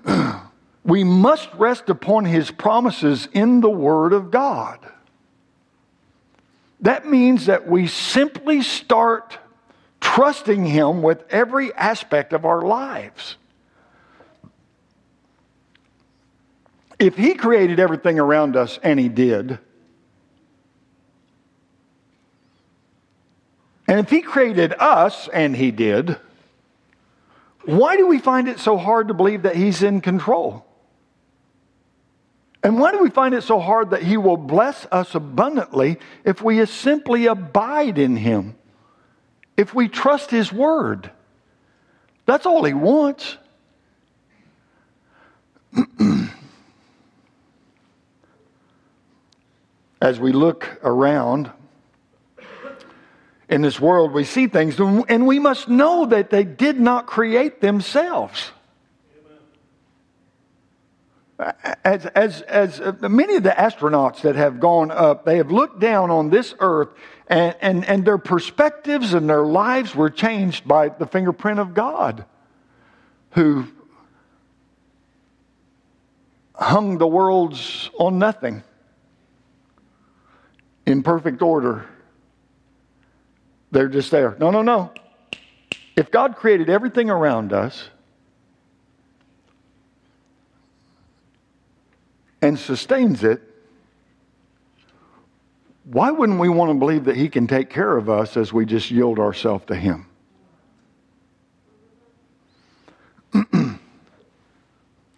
we 0.84 1.04
must 1.04 1.48
rest 1.54 1.88
upon 1.88 2.24
His 2.24 2.50
promises 2.50 3.28
in 3.32 3.60
the 3.60 3.70
Word 3.70 4.12
of 4.12 4.32
God. 4.32 4.80
That 6.80 7.06
means 7.06 7.46
that 7.46 7.68
we 7.68 7.86
simply 7.86 8.62
start 8.62 9.38
trusting 10.00 10.66
Him 10.66 11.00
with 11.00 11.22
every 11.30 11.72
aspect 11.74 12.32
of 12.32 12.44
our 12.44 12.62
lives. 12.62 13.36
If 16.98 17.16
He 17.16 17.34
created 17.34 17.78
everything 17.78 18.18
around 18.18 18.56
us, 18.56 18.80
and 18.82 18.98
He 18.98 19.08
did, 19.08 19.60
and 23.86 24.00
if 24.00 24.10
He 24.10 24.22
created 24.22 24.74
us, 24.76 25.28
and 25.28 25.54
He 25.54 25.70
did, 25.70 26.18
why 27.68 27.96
do 27.96 28.07
we 28.07 28.18
find 28.18 28.48
it 28.48 28.59
so 28.59 28.76
hard 28.76 29.09
to 29.09 29.14
believe 29.14 29.42
that 29.42 29.57
He's 29.57 29.83
in 29.83 30.00
control? 30.00 30.64
And 32.62 32.78
why 32.78 32.92
do 32.92 33.02
we 33.02 33.11
find 33.11 33.35
it 33.35 33.42
so 33.42 33.61
hard 33.61 33.90
that 33.90 34.02
He 34.02 34.16
will 34.16 34.37
bless 34.37 34.87
us 34.90 35.14
abundantly 35.14 35.98
if 36.24 36.42
we 36.42 36.64
simply 36.66 37.26
abide 37.26 37.98
in 37.98 38.16
Him? 38.16 38.57
if 39.59 39.74
we 39.74 39.88
trust 39.88 40.31
His 40.31 40.50
Word. 40.52 41.11
That's 42.24 42.46
all 42.46 42.64
He 42.64 42.72
wants. 42.72 43.37
As 50.00 50.20
we 50.20 50.31
look 50.31 50.78
around 50.85 51.50
in 53.48 53.62
this 53.62 53.80
world, 53.80 54.12
we 54.12 54.24
see 54.24 54.46
things, 54.46 54.78
and 54.78 55.26
we 55.26 55.38
must 55.38 55.68
know 55.68 56.06
that 56.06 56.30
they 56.30 56.44
did 56.44 56.78
not 56.78 57.06
create 57.06 57.61
themselves. 57.61 58.50
As, 61.84 62.04
as, 62.06 62.40
as 62.42 62.80
many 63.00 63.37
of 63.37 63.44
the 63.44 63.50
astronauts 63.50 64.22
that 64.22 64.34
have 64.34 64.58
gone 64.58 64.90
up, 64.90 65.24
they 65.24 65.37
have 65.37 65.52
looked 65.52 65.78
down 65.78 66.11
on 66.11 66.30
this 66.30 66.52
earth 66.58 66.88
and, 67.28 67.54
and, 67.61 67.84
and 67.84 68.04
their 68.04 68.18
perspectives 68.18 69.14
and 69.14 69.30
their 69.30 69.44
lives 69.44 69.94
were 69.94 70.11
changed 70.11 70.66
by 70.66 70.88
the 70.88 71.06
fingerprint 71.06 71.61
of 71.61 71.74
God, 71.74 72.24
who 73.30 73.68
hung 76.54 76.98
the 76.98 77.06
worlds 77.06 77.88
on 77.98 78.18
nothing 78.18 78.64
in 80.87 81.04
perfect 81.04 81.40
order. 81.40 81.87
They're 83.70 83.88
just 83.88 84.11
there. 84.11 84.37
No, 84.38 84.50
no, 84.50 84.62
no. 84.62 84.92
If 85.96 86.11
God 86.11 86.37
created 86.37 86.70
everything 86.70 87.11
around 87.11 87.52
us 87.52 87.88
and 92.40 92.59
sustains 92.59 93.24
it, 93.24 93.42
why 95.85 96.11
wouldn't 96.11 96.38
we 96.38 96.48
want 96.48 96.70
to 96.70 96.78
believe 96.78 97.04
that 97.07 97.16
He 97.16 97.28
can 97.28 97.46
take 97.46 97.70
care 97.70 97.96
of 97.96 98.09
us 98.09 98.37
as 98.37 98.52
we 98.52 98.64
just 98.64 98.90
yield 98.90 99.18
ourselves 99.18 99.64
to 99.66 99.74
Him? 99.74 100.07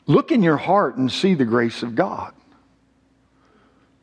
look 0.07 0.33
in 0.33 0.43
your 0.43 0.57
heart 0.57 0.97
and 0.97 1.11
see 1.11 1.35
the 1.35 1.45
grace 1.45 1.83
of 1.83 1.95
God. 1.95 2.33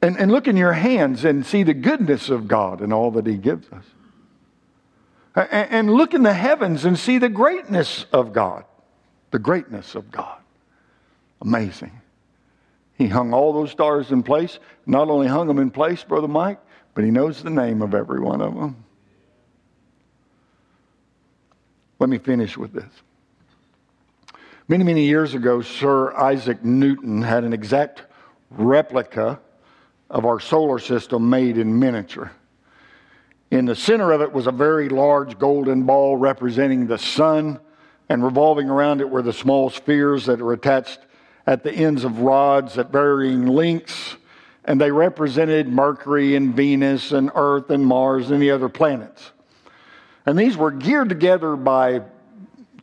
And, 0.02 0.18
and 0.18 0.32
look 0.32 0.48
in 0.48 0.58
your 0.58 0.74
hands 0.74 1.26
and 1.26 1.44
see 1.46 1.64
the 1.64 1.74
goodness 1.74 2.30
of 2.30 2.48
God 2.48 2.82
and 2.82 2.94
all 2.94 3.12
that 3.12 3.26
He 3.26 3.36
gives 3.36 3.68
us. 3.72 3.84
And, 5.38 5.94
look 5.94 6.16
in 6.16 6.24
the 6.24 6.34
heavens 6.34 6.84
and 6.84 6.98
see 6.98 7.20
the 7.20 7.30
greatness 7.30 8.08
of 8.12 8.34
God. 8.34 8.66
The 9.30 9.38
greatness 9.38 9.94
of 9.94 10.10
God. 10.10 10.40
Amazing. 11.42 11.92
He 12.98 13.08
hung 13.08 13.34
all 13.34 13.54
those 13.54 13.70
stars 13.70 14.12
in 14.12 14.24
place. 14.24 14.58
Not 14.88 15.10
only 15.10 15.28
hung 15.28 15.48
them 15.48 15.60
in 15.60 15.70
place, 15.70 16.04
Brother 16.04 16.28
Mike, 16.28 16.60
but 16.96 17.04
he 17.04 17.12
knows 17.12 17.44
the 17.44 17.52
name 17.52 17.84
of 17.84 17.94
every 17.94 18.20
one 18.20 18.42
of 18.42 18.56
them. 18.56 18.84
Let 22.00 22.10
me 22.10 22.18
finish 22.18 22.58
with 22.58 22.74
this. 22.74 22.92
Many, 24.68 24.84
many 24.84 25.06
years 25.06 25.36
ago, 25.36 25.62
Sir 25.62 26.16
Isaac 26.16 26.64
Newton 26.64 27.22
had 27.22 27.44
an 27.44 27.54
exact 27.54 28.02
replica 28.50 29.40
of 30.10 30.26
our 30.26 30.40
solar 30.40 30.80
system 30.80 31.30
made 31.30 31.60
in 31.60 31.78
miniature. 31.78 32.32
In 33.50 33.66
the 33.66 33.76
center 33.76 34.12
of 34.12 34.22
it 34.22 34.32
was 34.32 34.48
a 34.48 34.52
very 34.52 34.90
large 34.90 35.40
golden 35.40 35.84
ball 35.84 36.18
representing 36.18 36.88
the 36.88 36.98
sun, 36.98 37.60
and 38.10 38.24
revolving 38.24 38.70
around 38.70 39.02
it 39.02 39.10
were 39.10 39.22
the 39.22 39.34
small 39.34 39.70
spheres 39.70 40.26
that 40.26 40.42
are 40.42 40.54
attached 40.54 41.00
at 41.46 41.64
the 41.64 41.72
ends 41.72 42.04
of 42.04 42.20
rods 42.20 42.78
at 42.78 42.92
varying 42.92 43.46
lengths, 43.48 44.18
and 44.66 44.80
they 44.82 44.92
represented 44.92 45.70
Mercury 45.70 46.36
and 46.36 46.54
Venus 46.54 47.14
and 47.14 47.32
Earth 47.36 47.70
and 47.70 47.86
Mars 47.86 48.32
and 48.32 48.42
the 48.42 48.52
other 48.52 48.68
planets. 48.68 49.32
And 50.26 50.38
these 50.38 50.58
were 50.58 50.72
geared 50.72 51.08
together 51.08 51.56
by 51.56 52.02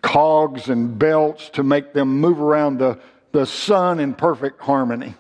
cogs 0.01 0.71
and 0.71 0.99
belts 0.99 1.51
to 1.51 1.63
make 1.63 1.93
them 1.93 2.21
move 2.21 2.41
around 2.41 2.79
the, 2.79 2.99
the 3.33 3.45
sun 3.45 4.01
in 4.01 4.15
perfect 4.15 4.63
harmony. 4.63 5.15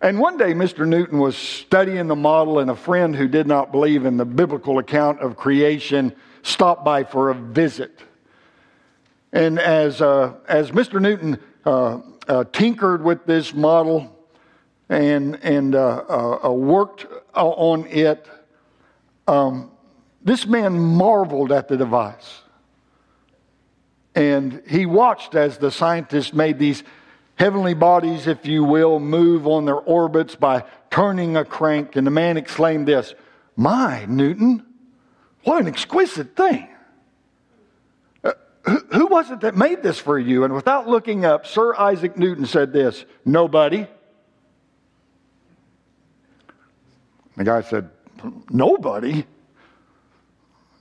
And 0.00 0.18
one 0.18 0.36
day, 0.36 0.52
Mr. 0.52 0.86
Newton 0.86 1.18
was 1.18 1.36
studying 1.36 2.08
the 2.08 2.16
model, 2.16 2.58
and 2.58 2.70
a 2.70 2.76
friend 2.76 3.14
who 3.14 3.28
did 3.28 3.46
not 3.46 3.72
believe 3.72 4.04
in 4.04 4.16
the 4.16 4.24
biblical 4.24 4.78
account 4.78 5.20
of 5.20 5.36
creation 5.36 6.12
stopped 6.42 6.84
by 6.84 7.04
for 7.04 7.30
a 7.30 7.34
visit. 7.34 8.00
And 9.32 9.58
as, 9.58 10.00
uh, 10.00 10.34
as 10.46 10.70
Mr. 10.70 11.00
Newton 11.00 11.38
uh, 11.64 12.00
uh, 12.28 12.44
tinkered 12.52 13.02
with 13.02 13.24
this 13.26 13.54
model 13.54 14.14
and, 14.88 15.36
and 15.42 15.74
uh, 15.74 16.04
uh, 16.08 16.48
uh, 16.48 16.50
worked 16.52 17.06
on 17.34 17.86
it, 17.86 18.28
um, 19.26 19.70
this 20.22 20.46
man 20.46 20.78
marveled 20.78 21.50
at 21.50 21.68
the 21.68 21.76
device. 21.76 22.42
And 24.14 24.62
he 24.68 24.86
watched 24.86 25.34
as 25.34 25.58
the 25.58 25.70
scientists 25.70 26.32
made 26.32 26.58
these 26.58 26.84
heavenly 27.36 27.74
bodies, 27.74 28.26
if 28.26 28.46
you 28.46 28.64
will, 28.64 28.98
move 29.00 29.46
on 29.46 29.64
their 29.64 29.76
orbits 29.76 30.34
by 30.34 30.64
turning 30.90 31.36
a 31.36 31.44
crank. 31.44 31.96
And 31.96 32.06
the 32.06 32.10
man 32.10 32.36
exclaimed 32.36 32.86
this 32.86 33.14
My, 33.56 34.04
Newton, 34.06 34.64
what 35.42 35.60
an 35.60 35.68
exquisite 35.68 36.36
thing. 36.36 36.68
Uh, 38.22 38.32
who, 38.64 38.78
who 38.92 39.06
was 39.06 39.30
it 39.30 39.40
that 39.40 39.56
made 39.56 39.82
this 39.82 39.98
for 39.98 40.18
you? 40.18 40.44
And 40.44 40.54
without 40.54 40.88
looking 40.88 41.24
up, 41.24 41.46
Sir 41.46 41.74
Isaac 41.74 42.16
Newton 42.16 42.46
said 42.46 42.72
this 42.72 43.04
Nobody. 43.24 43.86
The 47.36 47.44
guy 47.44 47.62
said, 47.62 47.90
Nobody? 48.50 49.26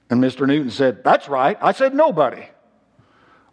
And 0.09 0.23
Mr. 0.23 0.45
Newton 0.45 0.69
said, 0.69 1.03
That's 1.03 1.27
right. 1.27 1.57
I 1.61 1.71
said, 1.71 1.93
Nobody. 1.93 2.45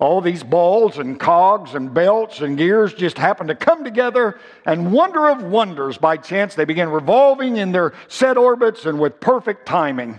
All 0.01 0.23
these 0.23 0.43
balls 0.43 0.97
and 0.97 1.21
cogs 1.21 1.75
and 1.75 1.93
belts 1.93 2.41
and 2.41 2.57
gears 2.57 2.95
just 2.95 3.19
happened 3.19 3.49
to 3.51 3.55
come 3.55 3.85
together, 3.85 4.41
and 4.65 4.93
wonder 4.93 5.29
of 5.29 5.43
wonders, 5.43 5.99
by 5.99 6.17
chance, 6.17 6.55
they 6.55 6.65
began 6.65 6.89
revolving 6.89 7.59
in 7.59 7.71
their 7.71 7.93
set 8.09 8.39
orbits 8.39 8.87
and 8.87 8.99
with 8.99 9.21
perfect 9.21 9.67
timing. 9.67 10.19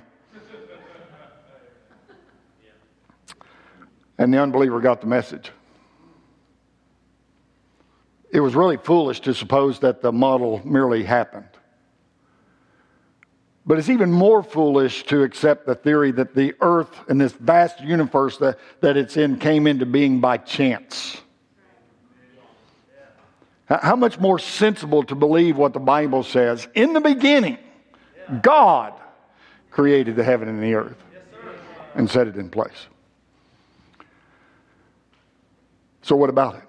And 4.19 4.31
the 4.31 4.39
unbeliever 4.39 4.79
got 4.81 5.01
the 5.01 5.07
message. 5.07 5.51
It 8.29 8.39
was 8.39 8.53
really 8.53 8.77
foolish 8.77 9.19
to 9.21 9.33
suppose 9.33 9.79
that 9.79 10.03
the 10.03 10.11
model 10.11 10.61
merely 10.63 11.03
happened. 11.03 11.50
But 13.65 13.77
it's 13.77 13.89
even 13.89 14.11
more 14.11 14.41
foolish 14.41 15.03
to 15.05 15.21
accept 15.23 15.67
the 15.67 15.75
theory 15.75 16.11
that 16.13 16.33
the 16.33 16.55
earth 16.61 16.89
and 17.07 17.21
this 17.21 17.33
vast 17.33 17.79
universe 17.79 18.37
that, 18.37 18.57
that 18.81 18.97
it's 18.97 19.17
in 19.17 19.37
came 19.37 19.67
into 19.67 19.85
being 19.85 20.19
by 20.19 20.37
chance. 20.37 21.17
How 23.67 23.95
much 23.95 24.19
more 24.19 24.37
sensible 24.39 25.03
to 25.03 25.15
believe 25.15 25.57
what 25.57 25.73
the 25.73 25.79
Bible 25.79 26.23
says? 26.23 26.67
In 26.73 26.93
the 26.93 26.99
beginning, 26.99 27.57
God 28.41 28.93
created 29.69 30.15
the 30.17 30.23
heaven 30.23 30.49
and 30.49 30.61
the 30.61 30.73
earth 30.73 30.97
and 31.95 32.09
set 32.09 32.27
it 32.27 32.35
in 32.35 32.49
place. 32.49 32.87
So, 36.01 36.15
what 36.15 36.29
about 36.29 36.55
it? 36.55 36.63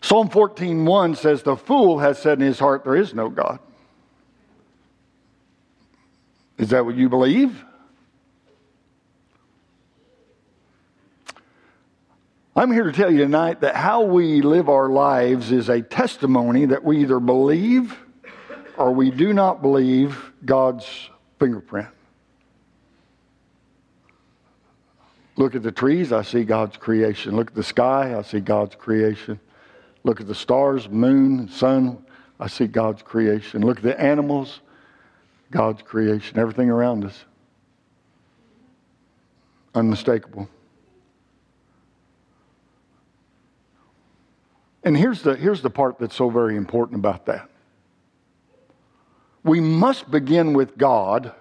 Psalm 0.00 0.28
14:1 0.28 1.16
says, 1.16 1.42
The 1.42 1.56
fool 1.56 1.98
has 1.98 2.18
said 2.20 2.38
in 2.38 2.46
his 2.46 2.58
heart, 2.58 2.84
There 2.84 2.96
is 2.96 3.14
no 3.14 3.28
God. 3.28 3.58
Is 6.60 6.68
that 6.68 6.84
what 6.84 6.94
you 6.94 7.08
believe? 7.08 7.64
I'm 12.54 12.70
here 12.70 12.84
to 12.84 12.92
tell 12.92 13.10
you 13.10 13.16
tonight 13.16 13.62
that 13.62 13.74
how 13.74 14.02
we 14.02 14.42
live 14.42 14.68
our 14.68 14.90
lives 14.90 15.52
is 15.52 15.70
a 15.70 15.80
testimony 15.80 16.66
that 16.66 16.84
we 16.84 16.98
either 16.98 17.18
believe 17.18 17.98
or 18.76 18.92
we 18.92 19.10
do 19.10 19.32
not 19.32 19.62
believe 19.62 20.32
God's 20.44 20.86
fingerprint. 21.38 21.88
Look 25.36 25.54
at 25.54 25.62
the 25.62 25.72
trees, 25.72 26.12
I 26.12 26.20
see 26.20 26.44
God's 26.44 26.76
creation. 26.76 27.36
Look 27.36 27.48
at 27.48 27.54
the 27.54 27.62
sky, 27.62 28.18
I 28.18 28.20
see 28.20 28.40
God's 28.40 28.74
creation. 28.74 29.40
Look 30.04 30.20
at 30.20 30.26
the 30.26 30.34
stars, 30.34 30.90
moon, 30.90 31.48
sun, 31.48 32.04
I 32.38 32.48
see 32.48 32.66
God's 32.66 33.00
creation. 33.00 33.62
Look 33.62 33.78
at 33.78 33.82
the 33.82 33.98
animals, 33.98 34.60
God's 35.50 35.82
creation, 35.82 36.38
everything 36.38 36.70
around 36.70 37.04
us. 37.04 37.24
Unmistakable. 39.74 40.48
And 44.82 44.96
here's 44.96 45.22
the, 45.22 45.36
here's 45.36 45.62
the 45.62 45.70
part 45.70 45.98
that's 45.98 46.16
so 46.16 46.30
very 46.30 46.56
important 46.56 46.98
about 46.98 47.26
that. 47.26 47.48
We 49.42 49.60
must 49.60 50.10
begin 50.10 50.52
with 50.52 50.76
God, 50.76 51.32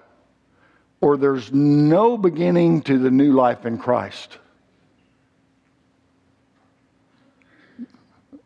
or 1.02 1.18
there's 1.18 1.52
no 1.52 2.18
beginning 2.18 2.82
to 2.84 2.98
the 2.98 3.12
new 3.12 3.34
life 3.34 3.66
in 3.66 3.78
Christ. 3.78 4.38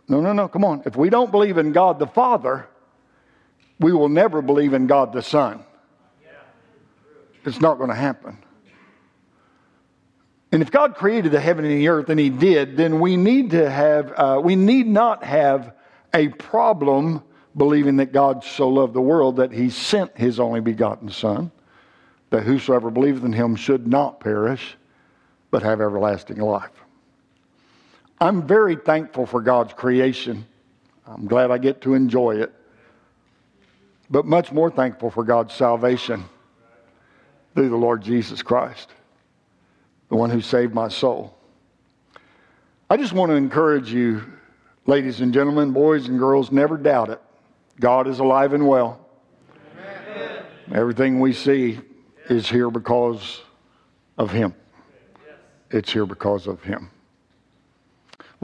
No, 0.07 0.21
no, 0.21 0.33
no, 0.33 0.47
come 0.47 0.65
on. 0.65 0.83
If 0.85 0.95
we 0.95 1.09
don't 1.09 1.31
believe 1.31 1.57
in 1.57 1.71
God 1.71 1.97
the 1.97 2.07
Father, 2.07 2.67
we 3.83 3.91
will 3.91 4.09
never 4.09 4.41
believe 4.41 4.73
in 4.73 4.87
God 4.87 5.11
the 5.11 5.21
Son. 5.21 5.63
It's 7.45 7.59
not 7.59 7.77
going 7.77 7.89
to 7.89 7.95
happen. 7.95 8.37
And 10.53 10.61
if 10.61 10.71
God 10.71 10.95
created 10.95 11.33
the 11.33 11.41
heaven 11.41 11.65
and 11.65 11.73
the 11.73 11.89
earth, 11.89 12.09
and 12.09 12.17
He 12.17 12.29
did, 12.29 12.77
then 12.77 13.01
we 13.01 13.17
need 13.17 13.51
to 13.51 13.69
have, 13.69 14.13
uh, 14.15 14.39
we 14.41 14.55
need 14.55 14.87
not 14.87 15.25
have 15.25 15.73
a 16.13 16.29
problem 16.29 17.21
believing 17.57 17.97
that 17.97 18.13
God 18.13 18.45
so 18.45 18.69
loved 18.69 18.93
the 18.93 19.01
world 19.01 19.35
that 19.35 19.51
He 19.51 19.69
sent 19.69 20.17
His 20.17 20.39
only 20.39 20.61
begotten 20.61 21.09
Son, 21.09 21.51
that 22.29 22.43
whosoever 22.43 22.89
believeth 22.89 23.25
in 23.25 23.33
Him 23.33 23.57
should 23.57 23.85
not 23.85 24.21
perish, 24.21 24.77
but 25.51 25.61
have 25.61 25.81
everlasting 25.81 26.37
life. 26.37 26.71
I'm 28.21 28.47
very 28.47 28.77
thankful 28.77 29.25
for 29.25 29.41
God's 29.41 29.73
creation. 29.73 30.45
I'm 31.05 31.27
glad 31.27 31.51
I 31.51 31.57
get 31.57 31.81
to 31.81 31.95
enjoy 31.95 32.37
it 32.37 32.53
but 34.13 34.27
much 34.27 34.51
more 34.51 34.69
thankful 34.69 35.09
for 35.09 35.23
God's 35.23 35.55
salvation 35.55 36.23
through 37.55 37.69
the 37.69 37.75
Lord 37.75 38.03
Jesus 38.03 38.43
Christ, 38.43 38.91
the 40.09 40.15
one 40.15 40.29
who 40.29 40.39
saved 40.39 40.71
my 40.71 40.87
soul. 40.87 41.35
I 42.91 42.97
just 42.97 43.11
want 43.11 43.31
to 43.31 43.35
encourage 43.35 43.91
you, 43.91 44.21
ladies 44.85 45.21
and 45.21 45.33
gentlemen, 45.33 45.71
boys 45.71 46.07
and 46.07 46.19
girls, 46.19 46.51
never 46.51 46.77
doubt 46.77 47.09
it. 47.09 47.19
God 47.79 48.07
is 48.07 48.19
alive 48.19 48.53
and 48.53 48.67
well. 48.67 49.03
Amen. 50.11 50.43
Everything 50.71 51.19
we 51.19 51.33
see 51.33 51.79
is 52.29 52.47
here 52.47 52.69
because 52.69 53.41
of 54.19 54.29
Him. 54.29 54.53
It's 55.71 55.91
here 55.91 56.05
because 56.05 56.45
of 56.45 56.61
Him. 56.61 56.91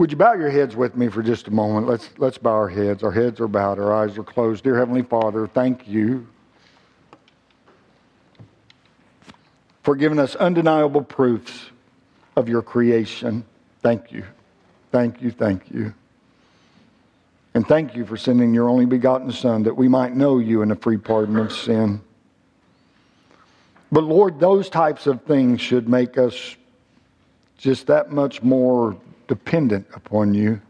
Would 0.00 0.12
you 0.12 0.16
bow 0.16 0.32
your 0.32 0.48
heads 0.48 0.74
with 0.74 0.96
me 0.96 1.08
for 1.08 1.22
just 1.22 1.46
a 1.48 1.50
moment? 1.50 1.86
Let's, 1.86 2.08
let's 2.16 2.38
bow 2.38 2.52
our 2.52 2.70
heads. 2.70 3.02
Our 3.02 3.12
heads 3.12 3.38
are 3.38 3.46
bowed, 3.46 3.78
our 3.78 3.92
eyes 3.92 4.16
are 4.16 4.22
closed. 4.22 4.64
Dear 4.64 4.78
Heavenly 4.78 5.02
Father, 5.02 5.46
thank 5.46 5.86
you 5.86 6.26
for 9.82 9.94
giving 9.94 10.18
us 10.18 10.34
undeniable 10.36 11.02
proofs 11.02 11.68
of 12.34 12.48
your 12.48 12.62
creation. 12.62 13.44
Thank 13.82 14.10
you. 14.10 14.24
Thank 14.90 15.20
you. 15.20 15.30
Thank 15.30 15.70
you. 15.70 15.92
And 17.52 17.68
thank 17.68 17.94
you 17.94 18.06
for 18.06 18.16
sending 18.16 18.54
your 18.54 18.70
only 18.70 18.86
begotten 18.86 19.30
Son 19.30 19.64
that 19.64 19.76
we 19.76 19.86
might 19.86 20.16
know 20.16 20.38
you 20.38 20.62
in 20.62 20.70
the 20.70 20.76
free 20.76 20.96
pardon 20.96 21.36
of 21.36 21.52
sin. 21.52 22.00
But 23.92 24.04
Lord, 24.04 24.40
those 24.40 24.70
types 24.70 25.06
of 25.06 25.24
things 25.24 25.60
should 25.60 25.90
make 25.90 26.16
us 26.16 26.56
just 27.58 27.88
that 27.88 28.10
much 28.10 28.42
more 28.42 28.96
dependent 29.30 29.86
upon 29.94 30.34
you. 30.34 30.60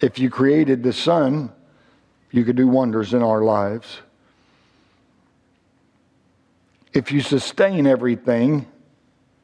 If 0.00 0.18
you 0.18 0.30
created 0.30 0.82
the 0.82 0.94
sun, 0.94 1.52
you 2.30 2.42
could 2.42 2.56
do 2.56 2.66
wonders 2.66 3.12
in 3.12 3.22
our 3.22 3.42
lives. 3.42 4.00
If 6.94 7.12
you 7.12 7.20
sustain 7.20 7.86
everything 7.86 8.66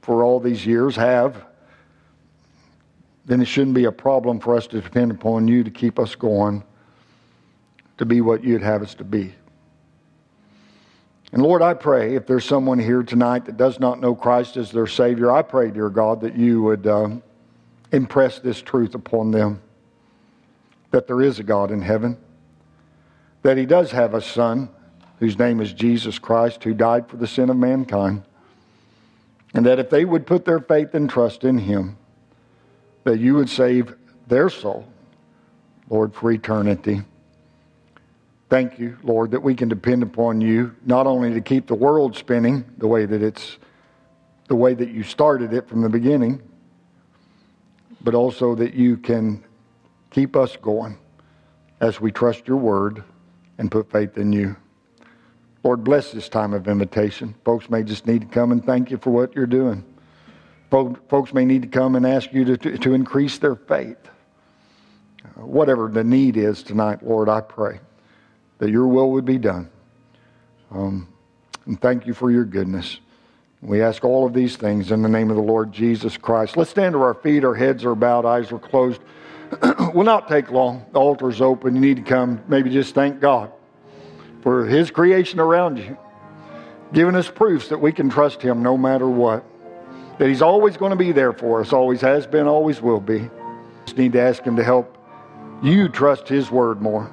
for 0.01 0.25
all 0.25 0.41
these 0.41 0.65
years, 0.65 0.97
have, 0.97 1.45
then 3.27 3.43
it 3.43 3.45
shouldn't 3.45 3.75
be 3.75 3.85
a 3.85 3.93
problem 3.93 4.41
for 4.41 4.57
us 4.57 4.67
to 4.69 4.81
depend 4.81 5.11
upon 5.11 5.47
you 5.47 5.63
to 5.63 5.71
keep 5.71 5.99
us 5.99 6.15
going 6.15 6.65
to 7.99 8.07
be 8.07 8.23
what 8.23 8.43
you'd 8.43 8.63
have 8.63 8.81
us 8.81 8.95
to 8.95 9.05
be. 9.05 9.35
And 11.33 11.43
Lord, 11.43 11.61
I 11.61 11.75
pray 11.75 12.15
if 12.15 12.27
there's 12.27 12.47
someone 12.47 12.79
here 12.79 13.03
tonight 13.03 13.45
that 13.45 13.59
does 13.59 13.79
not 13.79 14.01
know 14.01 14.15
Christ 14.15 14.57
as 14.57 14.73
their 14.73 14.87
Savior, 14.87 15.31
I 15.31 15.43
pray, 15.43 15.71
dear 15.71 15.91
God, 15.91 16.23
that 16.23 16.35
you 16.35 16.63
would. 16.63 16.87
Uh, 16.87 17.09
impress 17.93 18.39
this 18.39 18.61
truth 18.61 18.95
upon 18.95 19.31
them 19.31 19.63
that 20.91 21.07
there 21.07 21.21
is 21.21 21.39
a 21.39 21.43
God 21.43 21.71
in 21.71 21.83
heaven, 21.83 22.17
that 23.43 23.57
He 23.57 23.67
does 23.67 23.91
have 23.93 24.15
a 24.15 24.23
Son 24.23 24.71
whose 25.19 25.39
name 25.39 25.61
is 25.61 25.73
Jesus 25.73 26.19
Christ, 26.19 26.65
who 26.65 26.75
died 26.75 27.09
for 27.09 27.17
the 27.17 27.27
sin 27.27 27.51
of 27.51 27.57
mankind. 27.57 28.23
And 29.55 29.67
that 29.67 29.79
if 29.79 29.91
they 29.91 30.05
would 30.05 30.27
put 30.27 30.45
their 30.45 30.61
faith 30.61 30.95
and 30.95 31.09
trust 31.09 31.45
in 31.45 31.59
him, 31.59 31.97
that 33.05 33.19
you 33.19 33.35
would 33.35 33.49
save 33.49 33.95
their 34.29 34.49
soul, 34.49 34.87
Lord, 35.89 36.15
for 36.15 36.31
eternity. 36.31 37.03
Thank 38.51 38.79
you, 38.79 38.99
Lord, 39.03 39.31
that 39.33 39.43
we 39.43 39.55
can 39.55 39.69
depend 39.69 40.03
upon 40.03 40.41
you 40.41 40.75
not 40.85 41.07
only 41.07 41.33
to 41.35 41.41
keep 41.41 41.67
the 41.67 41.75
world 41.75 42.17
spinning 42.17 42.65
the 42.79 42.87
way 42.87 43.05
that 43.07 43.23
it's 43.23 43.59
the 44.49 44.57
way 44.57 44.73
that 44.73 44.91
you 44.91 45.03
started 45.03 45.53
it 45.53 45.69
from 45.69 45.83
the 45.83 45.89
beginning, 45.91 46.43
but 48.09 48.15
also 48.15 48.55
that 48.55 48.73
you 48.73 48.97
can 48.97 49.45
keep 50.11 50.35
us 50.35 50.57
going 50.57 50.97
as 51.83 52.01
we 52.01 52.11
trust 52.11 52.49
your 52.49 52.57
word 52.57 53.05
and 53.59 53.71
put 53.71 53.93
faith 53.93 54.17
in 54.17 54.33
you. 54.33 54.57
Lord, 55.63 55.85
bless 55.85 56.13
this 56.13 56.27
time 56.27 56.55
of 56.55 56.69
invitation. 56.69 57.35
Folks 57.45 57.69
may 57.69 57.83
just 57.83 58.07
need 58.07 58.23
to 58.23 58.27
come 58.29 58.51
and 58.51 58.65
thank 58.65 58.91
you 58.91 58.97
for 58.97 59.11
what 59.11 59.37
you're 59.37 59.45
doing. 59.45 59.85
Folks 60.71 61.35
may 61.35 61.45
need 61.45 61.61
to 61.61 61.69
come 61.69 61.97
and 61.97 62.07
ask 62.07 62.33
you 62.33 62.47
to, 62.47 62.57
to, 62.57 62.79
to 62.79 62.95
increase 62.95 63.37
their 63.37 63.57
faith. 63.57 64.09
Whatever 65.35 65.91
the 65.91 66.03
need 66.03 66.39
is 66.39 66.63
tonight, 66.63 67.03
Lord, 67.03 67.29
I 67.29 67.43
pray 67.43 67.79
that 68.57 68.71
your 68.71 68.87
will 68.87 69.11
would 69.11 69.27
be 69.27 69.37
done. 69.37 69.69
Um, 70.71 71.09
and 71.67 71.79
thank 71.79 72.07
you 72.07 72.15
for 72.15 72.31
your 72.31 72.47
goodness. 72.47 73.01
We 73.61 73.83
ask 73.83 74.05
all 74.05 74.25
of 74.25 74.33
these 74.33 74.57
things 74.57 74.93
in 74.93 75.03
the 75.03 75.09
name 75.09 75.31
of 75.31 75.37
the 75.37 75.43
Lord 75.43 75.73
Jesus 75.73 76.17
Christ. 76.17 76.57
Let's 76.57 76.71
stand 76.71 76.93
to 76.93 77.03
our 77.03 77.15
feet. 77.15 77.45
Our 77.45 77.55
heads 77.55 77.85
are 77.85 77.95
bowed, 77.95 78.25
eyes 78.25 78.53
are 78.53 78.59
closed. 78.59 79.01
will 79.95 80.05
not 80.05 80.29
take 80.29 80.51
long. 80.51 80.87
The 80.93 81.01
altar's 81.01 81.41
open. 81.41 81.75
You 81.75 81.81
need 81.81 81.97
to 81.97 82.03
come. 82.03 82.41
Maybe 82.47 82.71
just 82.71 82.95
thank 82.95 83.21
God 83.21 83.51
for 84.43 84.65
His 84.65 84.91
creation 84.91 85.41
around 85.41 85.79
you, 85.79 85.97
giving 86.93 87.17
us 87.17 87.29
proofs 87.29 87.69
that 87.69 87.79
we 87.79 87.91
can 87.91 88.09
trust 88.09 88.41
Him 88.43 88.63
no 88.63 88.77
matter 88.77 89.09
what. 89.09 89.45
That 90.19 90.29
He's 90.29 90.43
always 90.43 90.77
going 90.77 90.91
to 90.91 90.97
be 90.97 91.13
there 91.13 91.33
for 91.33 91.61
us, 91.61 91.73
always 91.73 92.01
has 92.03 92.27
been, 92.27 92.47
always 92.47 92.81
will 92.81 93.01
be. 93.01 93.29
Just 93.87 93.97
need 93.97 94.13
to 94.13 94.21
ask 94.21 94.43
Him 94.45 94.55
to 94.57 94.65
help 94.65 94.97
you 95.63 95.89
trust 95.89 96.29
His 96.29 96.51
word 96.51 96.81
more. 96.81 97.13